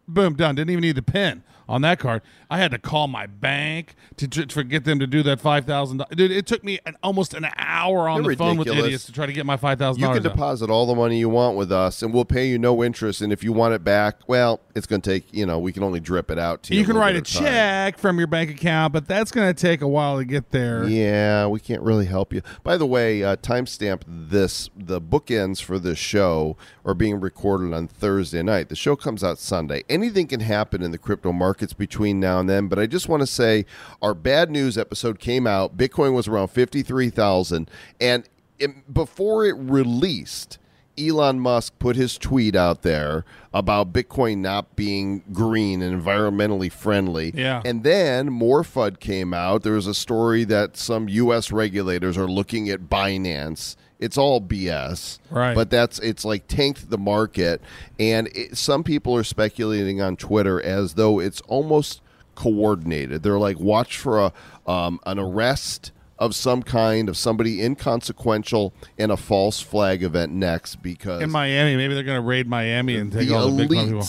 [0.07, 0.55] boom, done.
[0.55, 2.21] Didn't even need the pin on that card.
[2.49, 5.65] I had to call my bank to, to, to get them to do that five
[5.65, 6.03] thousand.
[6.11, 8.87] Dude, it took me an, almost an hour on They're the phone with ridiculous.
[8.87, 11.29] idiots to try to get my five thousand You can deposit all the money you
[11.29, 13.21] want with us, and we'll pay you no interest.
[13.21, 15.83] And if you want it back, well, it's going to take you know we can
[15.83, 16.79] only drip it out to you.
[16.79, 19.87] You can write a check from your bank account, but that's going to take a
[19.87, 20.87] while to get there.
[20.87, 22.41] Yeah, we can't really help you.
[22.63, 24.69] By the way, uh, timestamp this.
[24.75, 26.55] The bookends for this show
[26.85, 28.69] are being recorded on Thursday night.
[28.69, 29.83] The show comes out Sunday.
[29.89, 33.21] Anything can happen in the crypto markets between now and then, but I just want
[33.21, 33.65] to say
[33.99, 35.75] our bad news episode came out.
[35.75, 37.67] Bitcoin was around 53,000
[37.99, 38.29] and
[38.59, 40.59] it, before it released,
[40.99, 47.31] Elon Musk put his tweet out there about Bitcoin not being green and environmentally friendly.
[47.35, 47.63] Yeah.
[47.65, 49.63] And then more FUD came out.
[49.63, 51.51] There was a story that some U.S.
[51.51, 53.75] regulators are looking at Binance.
[53.99, 55.19] It's all BS.
[55.31, 55.55] Right.
[55.55, 57.61] But that's, it's like tanked the market.
[57.99, 62.01] And it, some people are speculating on Twitter as though it's almost
[62.35, 63.23] coordinated.
[63.23, 64.33] They're like, watch for a,
[64.71, 70.77] um, an arrest of some kind of somebody inconsequential in a false flag event next
[70.77, 73.85] because In Miami, maybe they're going to raid Miami and take the all the Bitcoin
[73.85, 74.07] people.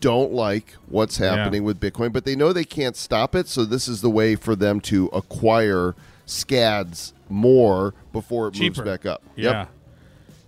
[0.00, 3.48] don't like what's happening with Bitcoin, but they know they can't stop it.
[3.48, 5.94] So this is the way for them to acquire
[6.26, 8.80] scads more before it Cheaper.
[8.82, 9.22] moves back up.
[9.36, 9.66] Yeah.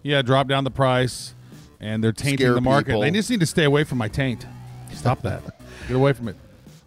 [0.02, 1.34] Yeah, drop down the price
[1.80, 2.86] and they're tainting Scare the market.
[2.88, 3.00] people.
[3.02, 4.46] They just need to stay away from my taint.
[4.92, 5.42] Stop that.
[5.88, 6.36] Get away from it.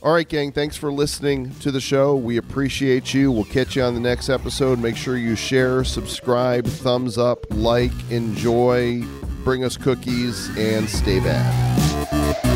[0.03, 0.51] All right, gang.
[0.51, 2.15] Thanks for listening to the show.
[2.15, 3.31] We appreciate you.
[3.31, 4.77] We'll catch you on the next episode.
[4.79, 9.01] Make sure you share, subscribe, thumbs up, like, enjoy,
[9.43, 12.55] bring us cookies, and stay bad.